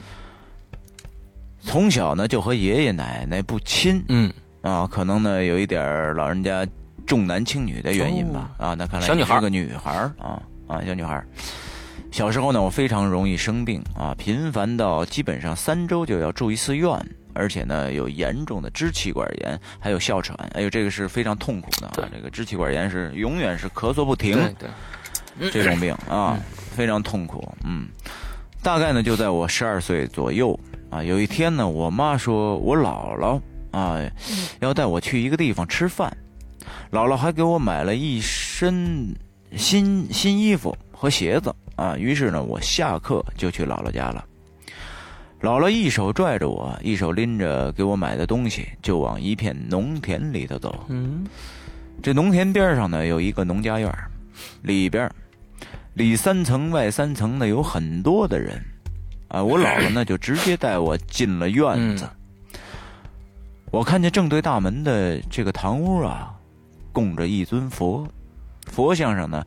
[1.62, 4.04] 从小呢就和爷爷奶奶不亲。
[4.10, 4.32] 嗯，
[4.62, 6.68] 啊，可能呢有一点老人家
[7.06, 8.52] 重男轻女的原因吧。
[8.58, 11.24] 啊，那看来小女孩个女孩啊啊，小女孩
[12.12, 16.90] 小时候呢，我非常容易生病啊，频繁到基本上三周就要住一次院，
[17.34, 20.38] 而且呢有严重的支气管炎，还有哮喘。
[20.54, 22.10] 哎呦，这个是非常痛苦的啊！
[22.14, 24.38] 这个支气管炎是永远是咳嗽不停。
[24.60, 24.70] 对。
[25.52, 26.38] 这种病啊，
[26.74, 27.48] 非常痛苦。
[27.64, 27.88] 嗯，
[28.62, 30.60] 大概呢就在我十二岁左右
[30.90, 31.02] 啊。
[31.04, 33.40] 有一天呢，我妈说我姥姥
[33.72, 33.98] 啊
[34.60, 36.16] 要带我去一个地方吃饭，
[36.92, 39.16] 姥姥还给我买了一身
[39.56, 41.96] 新新衣服和鞋子啊。
[41.98, 44.26] 于是呢，我下课就去姥姥家了。
[45.42, 50.86] 姥姥一手拽着我，一手拎着给我买的东西，就往一片农田里头走。
[50.88, 51.26] 嗯，
[52.02, 53.94] 这农田边上呢有一个农家院，
[54.62, 55.12] 里边。
[55.96, 58.60] 里三层外三层的有很多的人，
[59.28, 62.10] 啊，我姥姥呢就直接带我进了院子。
[63.72, 66.34] 我看见正对大门的这个堂屋啊，
[66.92, 68.08] 供着一尊佛，
[68.68, 69.44] 佛像上呢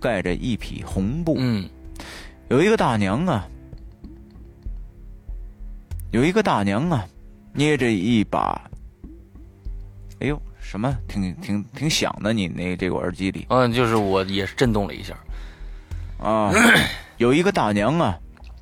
[0.00, 1.34] 盖着一匹红布。
[1.38, 1.68] 嗯，
[2.48, 3.48] 有一个大娘啊，
[6.12, 7.04] 有一个大娘啊，
[7.52, 8.60] 捏着一把，
[10.20, 10.96] 哎呦，什么？
[11.08, 13.46] 挺挺挺响的，你那这个耳机里？
[13.48, 15.16] 嗯，就是我也是震动了一下。
[16.18, 16.52] 啊，
[17.18, 18.18] 有一个大娘啊，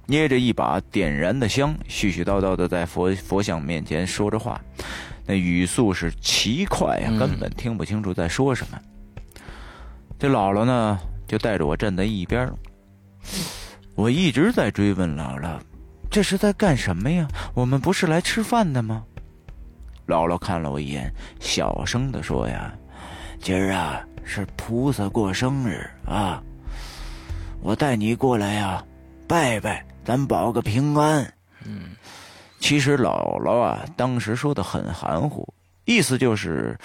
[0.06, 4.60] 捏着一把点燃的香，絮絮叨叨的在佛佛像面前说着话，
[5.26, 8.78] 那语速是奇快呀，根本听不清楚在说什么。
[10.18, 12.50] 这姥姥呢，就带着我站在一边
[13.94, 15.58] 我一直在追问姥姥，
[16.10, 17.26] 这是在干什么呀？
[17.54, 19.02] 我们不是来吃饭的吗？
[20.06, 22.72] 姥姥看了我一眼，小声的说呀
[23.42, 26.40] ：“今儿啊，是菩萨过生日啊。”
[27.66, 28.80] 我带你过来呀，
[29.26, 31.28] 拜拜，咱保个平安。
[31.64, 31.96] 嗯，
[32.60, 35.52] 其实姥姥啊，当时说的很含糊，
[35.84, 36.78] 意思就是，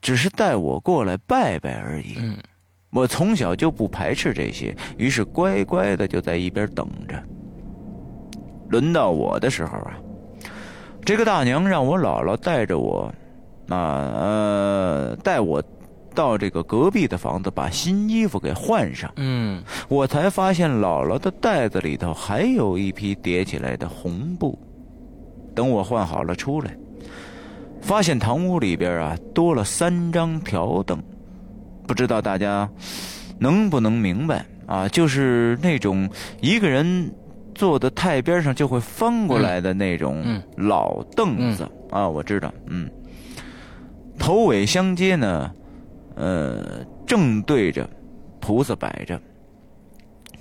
[0.00, 2.14] 只是带我过来拜拜而已。
[2.20, 2.36] 嗯，
[2.90, 7.20] 我从小就不排斥这些，于是乖乖的就在一边等着。
[8.68, 9.98] 轮到我的时候啊，
[11.04, 13.12] 这个大娘让我姥姥带着我，
[13.68, 15.60] 啊呃，带我。
[16.16, 19.12] 到这个隔壁的房子，把新衣服给换上。
[19.16, 24.58] 嗯，我才发现姥姥的袋子里头还有一批叠起来的红布。
[25.54, 26.74] 等我换好了出来，
[27.80, 30.98] 发现堂屋里边啊多了三张条凳。
[31.86, 32.68] 不知道大家
[33.38, 34.88] 能不能明白啊？
[34.88, 36.08] 就是那种
[36.40, 37.14] 一个人
[37.54, 40.24] 坐的太边上就会翻过来的那种
[40.56, 42.08] 老凳子啊。
[42.08, 42.90] 我知道，嗯，
[44.18, 45.50] 头尾相接呢。
[46.16, 47.88] 呃，正对着
[48.40, 49.20] 菩萨摆着，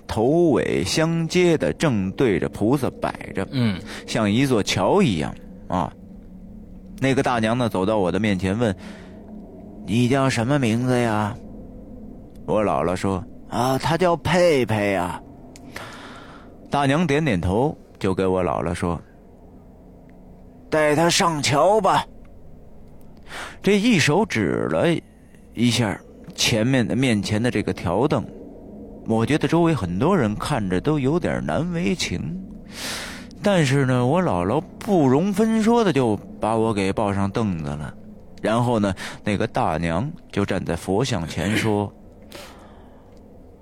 [0.07, 5.35] 头尾相接的正对着菩萨摆着，嗯，像一座桥一样
[5.67, 5.91] 啊。
[7.01, 8.73] 那个大娘呢，走到我的面前问
[9.85, 11.35] ：“你叫什么名字呀？”
[12.47, 15.21] 我姥姥说：“啊，她叫佩佩呀。”
[16.71, 18.97] 大娘点点头，就给我姥姥说
[20.71, 22.05] ：“带她上桥吧。”
[23.61, 24.85] 这一手指了。
[25.55, 25.97] 一下，
[26.35, 28.23] 前面的面前的这个条凳，
[29.07, 32.37] 我觉得周围很多人看着都有点难为情。
[33.41, 37.93] 但是呢，我姥姥不容分说的就把我给抱上凳子了。
[38.41, 38.93] 然后呢，
[39.23, 41.91] 那个大娘就站在佛像前说：“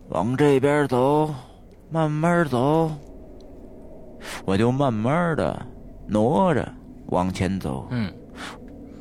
[0.09, 1.31] 往这边走，
[1.91, 2.91] 慢慢走。”
[4.45, 5.63] 我就慢慢的
[6.07, 6.67] 挪着
[7.07, 7.87] 往前走。
[7.91, 8.11] 嗯。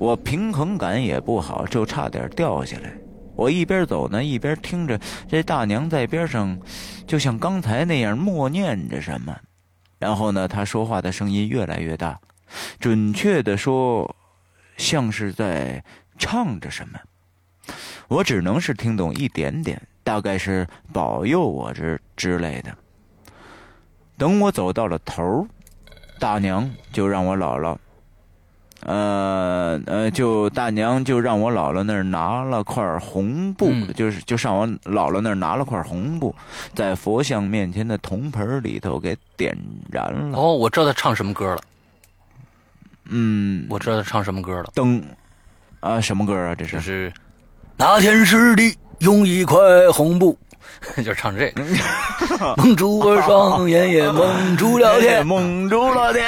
[0.03, 2.92] 我平衡感也不好，就差点掉下来。
[3.36, 4.98] 我一边走呢，一边听着
[5.28, 6.59] 这大娘在边上，
[7.07, 9.32] 就像刚才那样默念着什么。
[10.00, 12.20] 然后呢，她说话的声音越来越大，
[12.80, 14.12] 准确的说，
[14.76, 15.84] 像是在
[16.18, 16.98] 唱着什么。
[18.09, 22.76] 我只能是听懂一点点，大概是保佑我之之类的。
[24.18, 25.46] 等我走到了头
[26.18, 27.76] 大娘就让我姥姥，
[28.85, 33.93] 呃呃，就大娘就让我姥姥那儿拿了块红布，嗯。
[33.95, 36.35] 就是就上我姥姥那儿拿了块红布，
[36.74, 39.57] 在佛像面前的铜盆里头给点
[39.91, 40.37] 燃了。
[40.37, 41.61] 哦，我知道他唱什么歌了，
[43.09, 45.03] 嗯，我知道他唱什么歌了，灯
[45.80, 46.55] 啊，什么歌啊？
[46.55, 46.72] 这是？
[46.72, 47.12] 就是
[47.76, 49.59] 那天师弟用一块
[49.93, 50.39] 红布，
[51.05, 51.62] 就唱这个，
[52.59, 56.22] 蒙住我双眼也蒙住了天， 蒙住了天。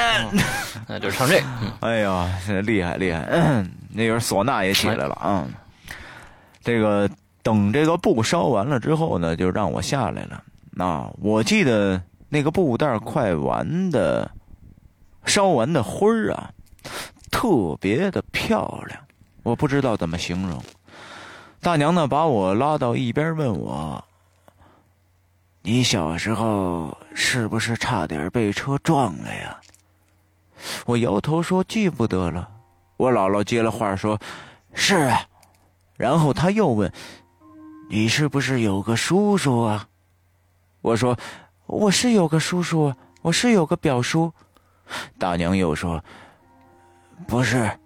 [0.87, 1.47] 那就唱这个。
[1.80, 2.28] 哎呀，
[2.62, 3.64] 厉害厉害！
[3.93, 5.47] 那会儿唢呐也起来了啊。
[6.62, 7.09] 这个
[7.43, 10.43] 等这个布烧完了之后呢，就让我下来了。
[10.70, 14.30] 那我记得那个布袋快完的，
[15.24, 16.51] 烧完的灰儿啊，
[17.30, 19.01] 特别的漂亮，
[19.43, 20.62] 我不知道怎么形容。
[21.61, 24.05] 大娘呢，把我拉到一边，问我
[25.62, 29.59] ：“你小时候是不是差点被车撞了呀？”
[30.86, 32.48] 我摇头说记不得了。
[32.96, 34.18] 我姥姥接了话说
[34.72, 35.20] ：“是啊。”
[35.96, 36.92] 然后她又问
[37.90, 39.88] ：“你是不是有个叔叔啊？”
[40.82, 41.16] 我说
[41.66, 44.32] ：“我是有个叔叔，我是有个表叔。”
[45.18, 46.02] 大娘又说
[47.26, 47.78] ：“不是，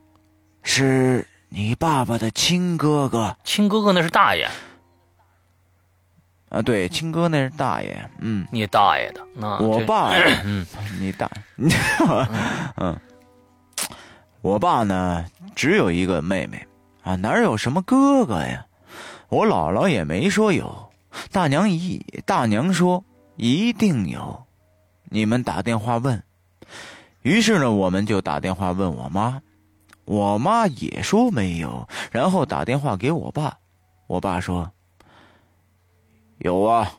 [0.63, 4.49] 是你爸爸的亲哥哥亲哥哥那是大爷，
[6.49, 6.63] 啊。
[6.63, 8.11] 对，亲哥那是大爷。
[8.21, 10.11] 嗯，你大爷的，那我爸，
[10.45, 10.67] 嗯，
[10.99, 11.31] 你大，
[12.77, 12.99] 嗯，
[14.41, 15.25] 我爸呢
[15.55, 16.67] 只有一个妹妹
[17.03, 18.65] 啊，哪有什么哥哥呀？
[19.29, 20.91] 我姥姥也没说有，
[21.33, 23.05] 大娘一大娘说
[23.37, 24.47] 一定有，
[25.11, 26.23] 你们打电话问。
[27.23, 29.43] 于是呢，我们就打电话问我妈，
[30.07, 33.59] 我妈也说没有，然后打电话给我爸，
[34.07, 34.71] 我爸说
[36.39, 36.93] 有啊，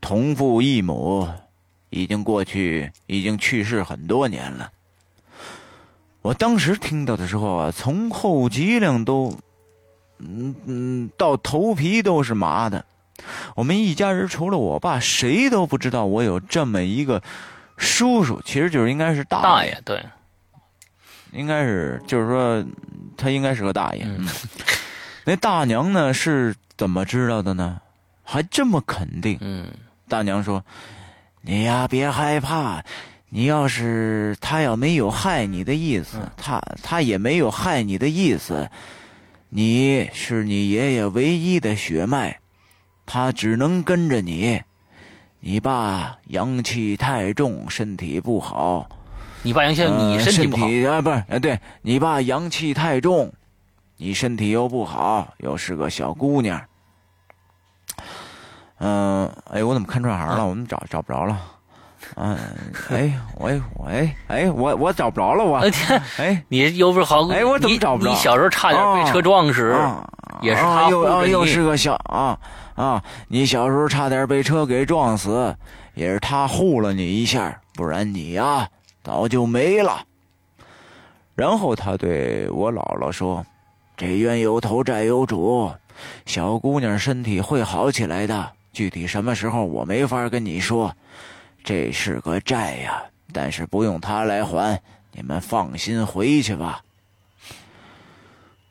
[0.00, 1.28] 同父异母，
[1.90, 4.70] 已经过去，已经去世很多年了。
[6.22, 9.36] 我当时听到的时候啊，从后脊梁都，
[10.18, 12.84] 嗯嗯，到头皮都是麻的。
[13.56, 17.20] 我们一家人除了我爸，谁都不知道我有这么一个
[17.76, 20.00] 叔叔，其实就是应该是大大爷，对，
[21.32, 22.64] 应该是，就是说，
[23.16, 24.06] 他应该是个大爷。
[25.24, 27.80] 那大娘呢是怎么知道的呢？
[28.22, 29.38] 还这么肯定。
[29.40, 29.66] 嗯
[30.08, 30.64] 大娘说
[31.40, 32.82] ：“你呀，别害怕。
[33.30, 38.68] 你要是他要没有害你的意思，他他也没有害你的意思。
[39.48, 42.38] 你是你爷爷唯一的血脉，
[43.06, 44.60] 他只能跟着你。
[45.40, 48.86] 你爸阳气太重，身体不好。
[49.42, 53.32] 你爸阳气，你呃身体不好，啊，不是，啊，对你爸阳气太重，
[53.96, 56.62] 你身体又不好，又是个小姑娘。
[58.84, 60.44] 嗯、哎，我怎么看串行了？
[60.44, 61.40] 我怎么找找不着了？
[62.16, 62.36] 嗯，
[62.90, 65.58] 哎，我 我哎哎，我我找不着了，我
[66.18, 70.04] 哎你又不是好，哎我怎么你找不着你小时候差点被车撞死，啊，
[70.42, 72.36] 也是啊又啊又是个小啊
[72.74, 73.02] 啊！
[73.28, 75.54] 你小时候差点被车给撞死，
[75.94, 78.68] 也是他护了你一下，不然你呀
[79.04, 80.02] 早就没了。
[81.36, 83.46] 然后他对我姥姥说
[83.96, 85.70] ：“这冤有头债有主，
[86.26, 88.50] 小姑娘身体会好起来的。
[88.72, 90.94] 具体什么时候我没法跟你说，
[91.62, 93.02] 这是个债呀，
[93.32, 94.80] 但是不用他来还，
[95.12, 96.82] 你们放心回去吧。”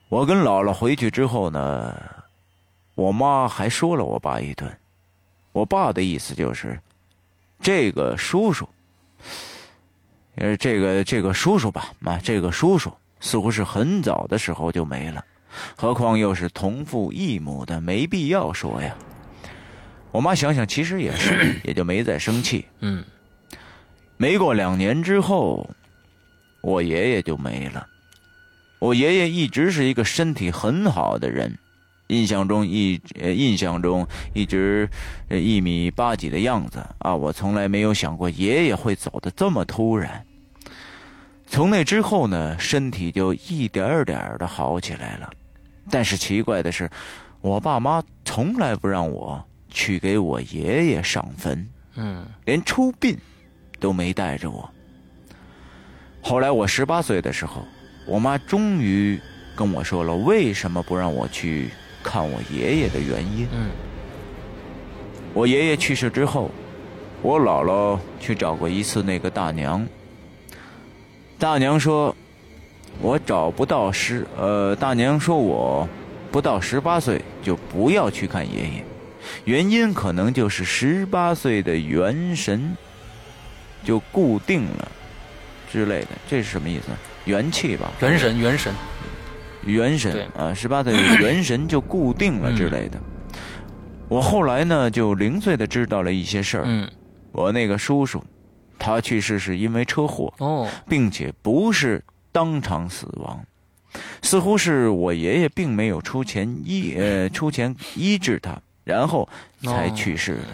[0.09, 1.97] 我跟姥姥回去之后呢，
[2.95, 4.69] 我妈还说了我爸一顿。
[5.53, 6.77] 我爸的意思就是，
[7.61, 8.67] 这个叔叔，
[10.35, 15.23] 呃，这个这个叔叔吧，啊，这个叔叔似乎是很早的时候就没了，
[15.77, 18.95] 何况又是同父异母的，没必要说呀。
[20.11, 22.65] 我妈想想，其实也是， 也就没再生气。
[22.79, 23.03] 嗯
[24.17, 25.67] 没过两年之后，
[26.61, 27.87] 我爷爷就没了。
[28.79, 31.57] 我爷爷一直是一个身体很好的人，
[32.07, 34.89] 印象中一呃印象中一直
[35.29, 40.23] 呃一米八几的样子啊，我从来没有想过爷爷会走的这么突然。
[41.47, 45.29] 从那之后呢，身体就一点儿点儿的好起来了。
[45.89, 46.89] 但是奇怪的是，
[47.41, 51.67] 我爸妈从来不让我去给我爷爷上坟。
[51.95, 53.17] 嗯连出殡
[53.79, 54.69] 都没带着我。
[56.21, 57.65] 后来我十八岁的时候，
[58.05, 59.19] 我妈终于
[59.55, 61.69] 跟我说了为什么不让我去
[62.03, 63.47] 看我爷爷的原因。
[63.51, 63.69] 嗯
[65.33, 66.51] 我爷爷去世之后，
[67.21, 69.87] 我姥姥去找过一次那个大娘。
[71.39, 72.15] 大娘说，
[73.01, 75.87] 我找不到十呃，大娘说我
[76.31, 78.85] 不到十八岁就不要去看爷爷，
[79.45, 82.75] 原因可能就是十八岁的元神
[83.83, 84.91] 就固定了，
[85.71, 86.87] 之类的，这是什么意思？
[87.25, 87.91] 元气吧？
[88.01, 88.73] 元神，元神，
[89.65, 92.99] 元神啊，十八岁元神就固定了之类的。
[94.07, 96.63] 我后来呢，就零碎的知道了一些事儿。
[96.65, 96.89] 嗯，
[97.31, 98.23] 我那个叔叔，
[98.77, 103.39] 他去世是因为车祸，哦，并且不是当场死亡，
[104.21, 109.27] 似乎是我爷爷并没有出钱医呃出钱医治他，然后
[109.63, 110.47] 才去世的。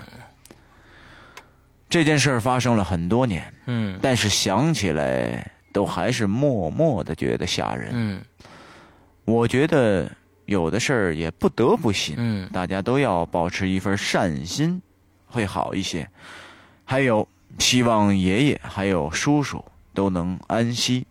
[1.90, 7.92] 这件事儿发生了很多年，嗯但是想起来都还是默默的觉得吓人。
[7.94, 8.22] 嗯
[9.24, 10.10] 我觉得
[10.46, 14.82] 有的事儿也不得不信，嗯大家都要保持一份善心，
[15.26, 16.08] 会好一些。
[16.84, 17.28] 还有，
[17.60, 19.64] 希望爷爷还有叔叔
[19.94, 21.06] 都能安息。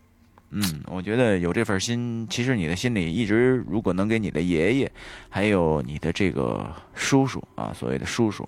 [0.49, 4.91] 嗯，我觉得有这份心，其实你的心里一直，如果能给你的爷爷，
[5.29, 8.47] 还有你的这个叔叔啊，所谓的叔叔，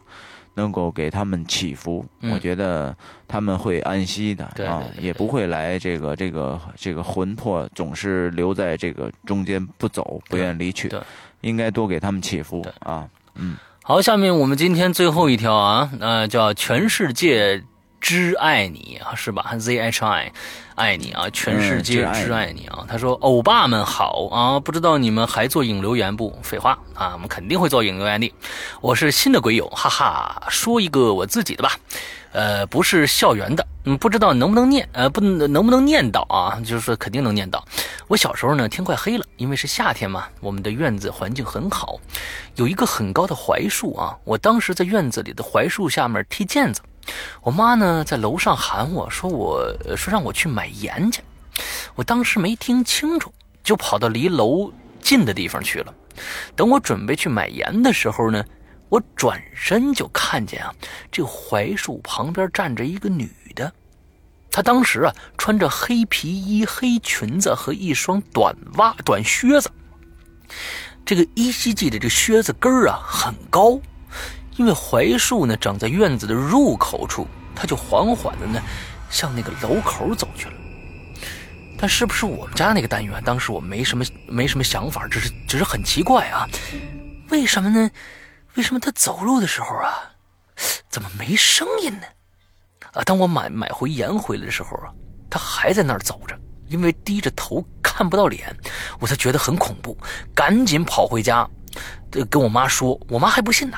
[0.53, 2.95] 能够给他们祈福，嗯我觉得
[3.27, 10.99] 他们会安息的对啊也不会来这个这个这个魂魄总是留在这个中间不走，不愿离去对。
[11.41, 13.07] 应该多给他们祈福啊。
[13.35, 17.61] 嗯，好，下面我们今天最后一条啊，呃，叫全世界
[17.99, 20.31] 之爱你啊，是吧？Z H I，
[20.75, 22.85] 爱你啊，全世界知爱你啊。
[22.87, 26.37] 他说：“欧巴们好啊，不知道你们还做引流言不？
[26.41, 28.33] 废话啊，我们肯定会做引流言的。
[28.81, 31.73] 我是新的鬼友，哈哈，说一个我自己的吧。”
[32.31, 36.61] 呃，不是校园的，嗯，不知道能不能念，呃，不能不能念到啊？
[36.63, 37.65] 就是说肯定能念到。
[38.07, 41.99] 我小时候呢，天快黑了，因为是夏天嘛，我们的院子环境很好，
[42.53, 44.15] 有一个很高的槐树啊。
[44.25, 46.81] 我当时在院子里的槐树下面踢毽子，
[47.41, 51.21] 我妈呢在楼上喊我说我说让我去买盐去，
[51.95, 53.33] 我当时没听清楚，
[53.63, 55.93] 就跑到离楼近的地方去了。
[56.55, 58.43] 等我准备去买盐的时候呢，
[58.89, 60.73] 我转身就看见啊，
[61.11, 63.71] 这槐树旁边站着一个女的。
[64.51, 69.71] 她当时啊穿着黑皮衣、黑裙子和一双短袜、短靴子。
[71.05, 73.79] 这个依稀记得这靴子跟儿啊很高，
[74.59, 78.61] 因为槐树呢长在院子的入口处，他就缓缓的呢
[79.09, 80.53] 向那个楼口走去了。
[81.77, 83.23] 但是不是我们家那个单元？
[83.23, 86.45] 当时我没什么没什么想法，只是只是很奇怪啊，
[87.29, 87.89] 为什么呢？
[88.55, 90.11] 为什么他走路的时候啊，
[90.89, 92.05] 怎么没声音呢？
[92.91, 94.91] 啊，当我买买回盐回来的时候啊，
[95.29, 96.37] 他还在那儿走着，
[96.67, 98.53] 因为低着头看不到脸，
[98.99, 99.97] 我才觉得很恐怖，
[100.35, 101.49] 赶紧跑回家，
[102.11, 103.77] 呃跟我妈说，我妈还不信呢。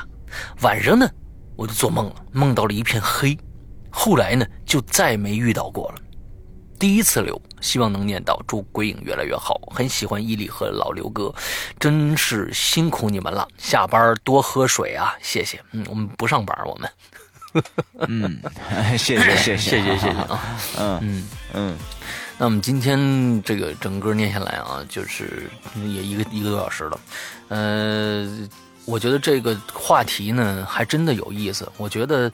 [0.60, 1.08] 晚上呢，
[1.56, 3.38] 我就做梦了，梦到了一片黑，
[3.90, 5.96] 后来呢，就再没遇到过了。
[6.78, 9.60] 第一次留，希望能念到，祝鬼影越来越好。
[9.72, 11.32] 很喜欢伊利和老刘哥，
[11.78, 13.46] 真是辛苦你们了。
[13.56, 15.60] 下班多喝水啊，谢谢。
[15.70, 16.90] 嗯，我们不上班，我们。
[18.08, 18.40] 嗯，
[18.98, 20.40] 谢谢谢谢谢谢谢谢啊。
[20.78, 21.78] 嗯嗯，嗯，
[22.36, 27.00] 那我们今天这个整个念下来啊，就是也一个一个多小时了。
[27.46, 28.48] 呃，
[28.84, 31.70] 我觉得这个话题呢，还真的有意思。
[31.76, 32.30] 我觉得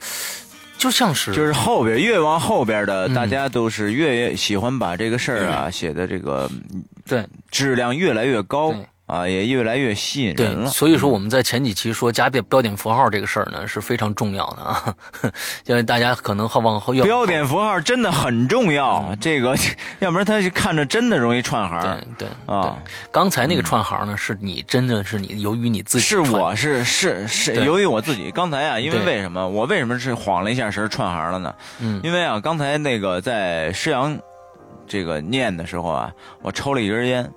[0.77, 6.49] 就像是就是后边越往后边的，嗯大家都是越喜欢把这个事儿啊写的这个
[7.05, 8.71] 对质量越来越高。
[8.71, 10.69] 对啊，也越来越吸引人，了。
[10.69, 14.95] 所以说我们在前几期说加标标点符号这个事儿呢是非常重要的啊，
[15.65, 19.57] 因为大家可能好往后要标点符号真的很重要，这个
[19.97, 22.27] 要不然他看着真的容易串行对。
[22.27, 31.55] 对啊对，刚才那个串行呢，是你真的是你由于你自己是我是是是，由于我自己刚才啊，因为为什么我为什么是晃了一下神串行了呢？
[31.79, 34.15] 嗯因为啊，刚才那个在施阳
[34.87, 37.31] 这个念的时候啊，我抽了一根烟，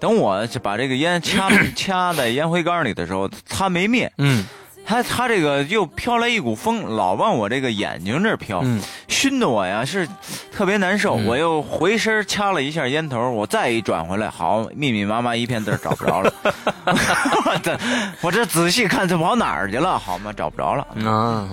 [0.00, 4.44] 等我把这个烟 掐掐在烟灰缸里的时候，它没灭，嗯
[4.86, 10.06] 它它这个又飘来一股风，老往我这个眼睛这儿飘，嗯熏得我呀是
[10.52, 11.16] 特别难受。
[11.16, 16.30] 嗯我又回身掐了一下烟头，我再一转回来，好密密麻麻一片字找不着了。
[16.84, 17.78] 我 这
[18.20, 19.98] 我这仔细看，这跑哪儿去了？
[19.98, 20.30] 好吗？
[20.36, 20.86] 找不着了。
[21.10, 21.48] 啊，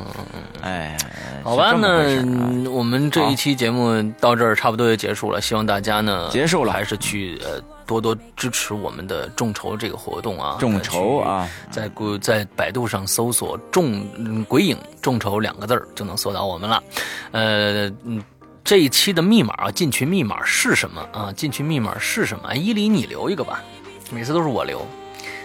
[0.61, 0.97] 哎，
[1.41, 7.61] 好吧，那我们这一期节目到这儿差不多就结束了，希望大家呢结束了还是去呃
[7.91, 16.81] 多多支持我们的众筹这个活动啊，众筹啊，在谷在百度上搜索“众嗯鬼影众筹”两个字儿就能搜到我们了。
[17.31, 18.23] 呃，嗯，
[18.63, 21.33] 这一期的密码啊，进群密码是什么啊？
[21.33, 22.47] 进群密码是什么？
[22.47, 23.61] 哎伊犁你留一个吧，
[24.09, 24.87] 每次都是我留，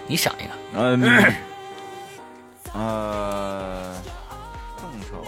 [0.07, 0.51] 你想一个。
[0.79, 1.33] 嗯，
[2.73, 3.93] 呃，
[4.77, 5.25] 众筹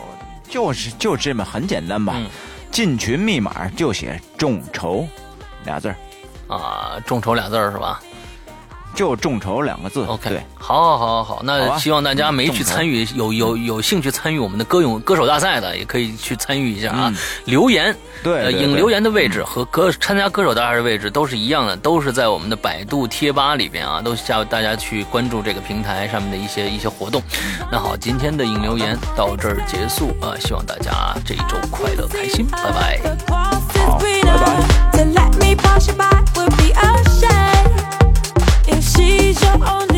[0.50, 2.14] 就是就这么很简单吧。
[2.16, 2.26] 嗯
[2.72, 5.04] 进群密码就写众筹
[5.66, 5.96] 俩字儿。
[6.50, 8.00] 啊，众筹俩字儿是吧？
[8.96, 10.04] 就众筹两个字。
[10.08, 17.14] OK，对，好，好，好，好，好，那希望大家没去参与，有有有兴趣参与我们的歌咏歌手大赛的，也可以去参与一下啊。
[17.14, 17.16] 嗯
[17.46, 27.22] 留言，呃，对对对引留言的位置和歌参加歌手大赛的位置都是一样的，都是在我们的百度贴吧里边啊，都叫大家去关注这个平台上面的一些一些活动。
[27.72, 33.00] 那好，今天的影留言到这儿结束啊，希望大家这一周快乐开心，拜拜。
[33.86, 35.19] 好，拜拜。
[39.62, 39.89] on